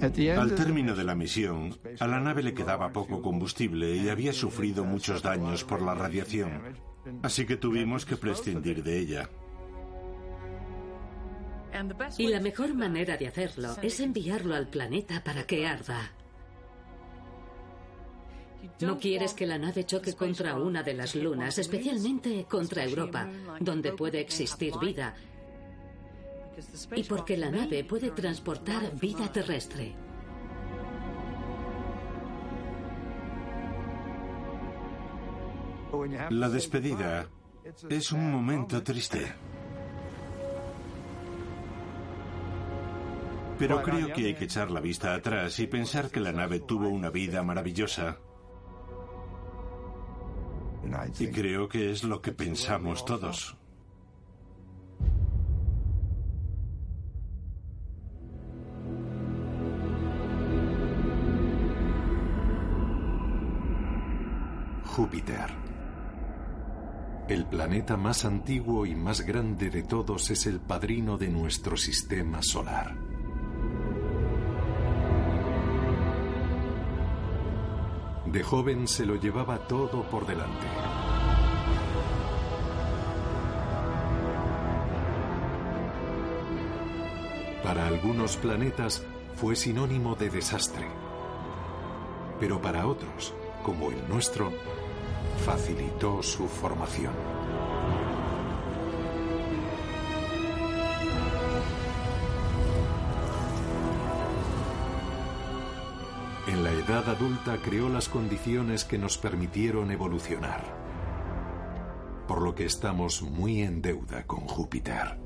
Al 0.00 0.54
término 0.54 0.94
de 0.94 1.04
la 1.04 1.14
misión, 1.14 1.78
a 1.98 2.06
la 2.06 2.20
nave 2.20 2.42
le 2.42 2.54
quedaba 2.54 2.92
poco 2.92 3.22
combustible 3.22 3.94
y 3.96 4.08
había 4.08 4.32
sufrido 4.32 4.84
muchos 4.84 5.22
daños 5.22 5.64
por 5.64 5.82
la 5.82 5.94
radiación, 5.94 6.76
así 7.22 7.46
que 7.46 7.56
tuvimos 7.56 8.04
que 8.04 8.16
prescindir 8.16 8.82
de 8.82 8.98
ella. 8.98 9.30
Y 12.18 12.28
la 12.28 12.40
mejor 12.40 12.74
manera 12.74 13.16
de 13.16 13.26
hacerlo 13.26 13.76
es 13.82 14.00
enviarlo 14.00 14.54
al 14.54 14.68
planeta 14.68 15.22
para 15.24 15.44
que 15.44 15.66
arda. 15.66 16.12
No 18.80 18.98
quieres 18.98 19.34
que 19.34 19.46
la 19.46 19.58
nave 19.58 19.84
choque 19.84 20.14
contra 20.14 20.56
una 20.56 20.82
de 20.82 20.94
las 20.94 21.14
lunas, 21.14 21.58
especialmente 21.58 22.46
contra 22.48 22.84
Europa, 22.84 23.28
donde 23.60 23.92
puede 23.92 24.20
existir 24.20 24.72
vida, 24.80 25.14
y 26.94 27.02
porque 27.04 27.36
la 27.36 27.50
nave 27.50 27.84
puede 27.84 28.10
transportar 28.10 28.98
vida 28.98 29.30
terrestre. 29.32 29.94
La 36.30 36.48
despedida 36.48 37.28
es 37.88 38.12
un 38.12 38.30
momento 38.30 38.82
triste. 38.82 39.32
Pero 43.58 43.82
creo 43.82 44.12
que 44.12 44.26
hay 44.26 44.34
que 44.34 44.44
echar 44.44 44.70
la 44.70 44.80
vista 44.80 45.14
atrás 45.14 45.58
y 45.60 45.66
pensar 45.66 46.10
que 46.10 46.20
la 46.20 46.32
nave 46.32 46.60
tuvo 46.60 46.88
una 46.88 47.10
vida 47.10 47.42
maravillosa. 47.42 48.18
Y 51.18 51.28
creo 51.28 51.68
que 51.68 51.90
es 51.90 52.04
lo 52.04 52.20
que 52.20 52.32
pensamos 52.32 53.04
todos. 53.04 53.56
Júpiter. 64.94 65.50
El 67.26 67.46
planeta 67.46 67.96
más 67.96 68.24
antiguo 68.24 68.86
y 68.86 68.94
más 68.94 69.22
grande 69.22 69.68
de 69.68 69.82
todos 69.82 70.30
es 70.30 70.46
el 70.46 70.60
padrino 70.60 71.18
de 71.18 71.26
nuestro 71.26 71.76
sistema 71.76 72.40
solar. 72.42 72.94
De 78.26 78.40
joven 78.44 78.86
se 78.86 79.04
lo 79.04 79.16
llevaba 79.16 79.66
todo 79.66 80.08
por 80.08 80.28
delante. 80.28 80.66
Para 87.64 87.88
algunos 87.88 88.36
planetas 88.36 89.04
fue 89.34 89.56
sinónimo 89.56 90.14
de 90.14 90.30
desastre, 90.30 90.86
pero 92.38 92.62
para 92.62 92.86
otros, 92.86 93.34
como 93.64 93.90
el 93.90 94.08
nuestro, 94.08 94.52
facilitó 95.44 96.22
su 96.22 96.48
formación. 96.48 97.12
En 106.46 106.62
la 106.62 106.70
edad 106.70 107.08
adulta 107.08 107.56
creó 107.62 107.88
las 107.88 108.08
condiciones 108.08 108.84
que 108.84 108.98
nos 108.98 109.18
permitieron 109.18 109.90
evolucionar, 109.90 110.62
por 112.28 112.42
lo 112.42 112.54
que 112.54 112.64
estamos 112.64 113.22
muy 113.22 113.62
en 113.62 113.80
deuda 113.80 114.26
con 114.26 114.40
Júpiter. 114.40 115.18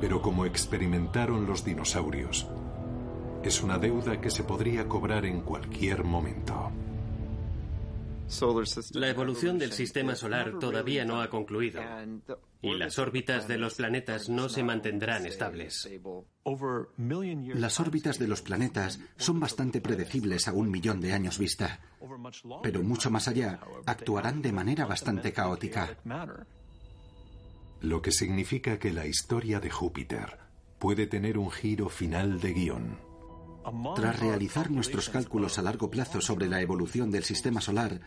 Pero 0.00 0.20
como 0.20 0.44
experimentaron 0.44 1.46
los 1.46 1.64
dinosaurios, 1.64 2.46
es 3.46 3.62
una 3.62 3.78
deuda 3.78 4.20
que 4.20 4.30
se 4.30 4.42
podría 4.42 4.88
cobrar 4.88 5.24
en 5.24 5.42
cualquier 5.42 6.04
momento. 6.04 6.72
La 8.94 9.08
evolución 9.08 9.56
del 9.56 9.72
sistema 9.72 10.16
solar 10.16 10.58
todavía 10.58 11.04
no 11.04 11.20
ha 11.20 11.30
concluido 11.30 11.80
y 12.60 12.74
las 12.74 12.98
órbitas 12.98 13.46
de 13.46 13.56
los 13.56 13.74
planetas 13.74 14.28
no 14.28 14.48
se 14.48 14.64
mantendrán 14.64 15.26
estables. 15.26 15.88
Las 17.54 17.78
órbitas 17.78 18.18
de 18.18 18.26
los 18.26 18.42
planetas 18.42 18.98
son 19.16 19.38
bastante 19.38 19.80
predecibles 19.80 20.48
a 20.48 20.52
un 20.52 20.68
millón 20.68 21.00
de 21.00 21.12
años 21.12 21.38
vista, 21.38 21.80
pero 22.62 22.82
mucho 22.82 23.10
más 23.12 23.28
allá 23.28 23.60
actuarán 23.86 24.42
de 24.42 24.52
manera 24.52 24.86
bastante 24.86 25.32
caótica. 25.32 25.96
Lo 27.80 28.02
que 28.02 28.10
significa 28.10 28.78
que 28.80 28.92
la 28.92 29.06
historia 29.06 29.60
de 29.60 29.70
Júpiter 29.70 30.38
puede 30.80 31.06
tener 31.06 31.38
un 31.38 31.50
giro 31.50 31.88
final 31.88 32.40
de 32.40 32.52
guion. 32.52 33.05
Tras 33.96 34.20
realizar 34.20 34.70
nuestros 34.70 35.08
cálculos 35.08 35.58
a 35.58 35.62
largo 35.62 35.90
plazo 35.90 36.20
sobre 36.20 36.48
la 36.48 36.60
evolución 36.60 37.10
del 37.10 37.24
sistema 37.24 37.60
solar, 37.60 38.00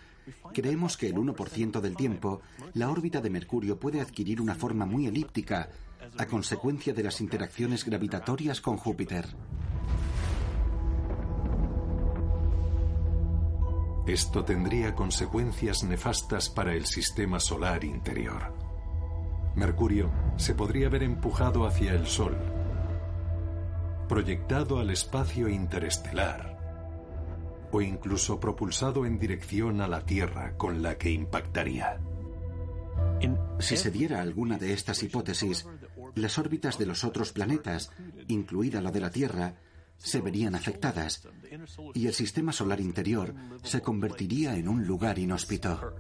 creemos 0.54 0.96
que 0.96 1.08
el 1.08 1.16
1% 1.16 1.82
del 1.82 1.98
tiempo, 1.98 2.42
la 2.74 2.90
órbita 2.90 3.20
de 3.20 3.30
Mercurio 3.30 3.78
puede 3.78 4.00
adquirir 4.00 4.40
una 4.40 4.56
forma 4.56 4.86
muy 4.86 5.08
elíptica 5.08 5.70
a 6.18 6.26
consecuencia 6.28 6.94
de 6.94 7.04
las 7.04 7.20
interacciones 7.20 7.84
gravitatorias 7.84 8.62
con 8.62 8.78
Júpiter. 8.78 9.28
Esto 14.08 14.44
tendría 14.44 14.96
consecuencias 14.96 15.84
nefastas 15.84 16.50
para 16.50 16.74
el 16.74 16.86
sistema 16.86 17.40
solar 17.40 17.84
interior. 17.84 18.54
Mercurio 19.56 20.10
se 20.38 20.56
podría 20.56 20.90
ver 20.90 21.04
empujado 21.04 21.68
hacia 21.68 21.94
el 21.94 22.08
Sol, 22.08 22.36
proyectado 24.10 24.80
al 24.80 24.90
espacio 24.90 25.48
interestelar 25.48 26.58
o 27.72 27.80
incluso 27.80 28.40
propulsado 28.40 29.06
en 29.06 29.20
dirección 29.20 29.80
a 29.80 29.88
la 29.88 30.02
Tierra 30.02 30.58
con 30.58 30.82
la 30.82 30.98
que 30.98 31.12
impactaría. 31.12 32.02
Si 33.60 33.78
se 33.78 33.92
diera 33.92 34.22
alguna 34.22 34.58
de 34.58 34.74
estas 34.74 35.04
hipótesis, 35.04 35.68
las 36.16 36.40
órbitas 36.40 36.78
de 36.78 36.88
los 36.88 37.04
otros 37.04 37.32
planetas, 37.32 37.92
incluida 38.28 38.82
la 38.82 38.92
de 38.92 39.00
la 39.00 39.12
Tierra, 39.12 39.54
se 39.98 40.22
verían 40.22 40.56
afectadas 40.56 41.28
y 41.94 42.08
el 42.08 42.14
sistema 42.14 42.52
solar 42.52 42.80
interior 42.80 43.36
se 43.64 43.82
convertiría 43.82 44.56
en 44.56 44.68
un 44.68 44.88
lugar 44.88 45.20
inhóspito. 45.20 45.96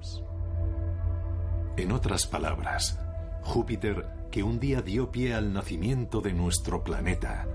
En 1.78 1.91
otras 1.91 2.26
palabras, 2.26 2.97
Júpiter, 3.43 4.07
que 4.32 4.41
un 4.41 4.60
día 4.60 4.82
dio 4.82 5.12
pie 5.12 5.36
al 5.36 5.53
nacimiento 5.53 6.22
de 6.22 6.34
nuestro 6.34 6.84
planeta, 6.84 7.47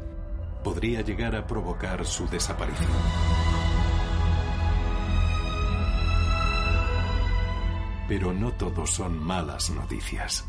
podría 0.65 1.03
llegar 1.03 1.37
a 1.37 1.47
provocar 1.47 2.05
su 2.05 2.27
desaparición. 2.27 2.91
Pero 8.09 8.33
no 8.33 8.53
todos 8.55 8.91
son 8.91 9.17
malas 9.17 9.71
noticias. 9.71 10.45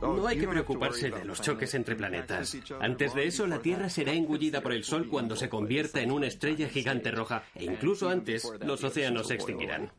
No 0.00 0.26
hay 0.26 0.38
que 0.38 0.48
preocuparse 0.48 1.10
de 1.10 1.24
los 1.24 1.40
choques 1.40 1.74
entre 1.74 1.94
planetas. 1.94 2.56
Antes 2.80 3.14
de 3.14 3.26
eso, 3.26 3.46
la 3.46 3.60
Tierra 3.60 3.88
será 3.88 4.12
engullida 4.12 4.60
por 4.60 4.72
el 4.72 4.82
Sol 4.82 5.06
cuando 5.08 5.36
se 5.36 5.48
convierta 5.48 6.00
en 6.00 6.10
una 6.10 6.26
estrella 6.26 6.68
gigante 6.68 7.12
roja, 7.12 7.44
e 7.54 7.64
incluso 7.64 8.08
antes, 8.08 8.50
los 8.64 8.82
océanos 8.82 9.28
se 9.28 9.34
extinguirán. 9.34 9.92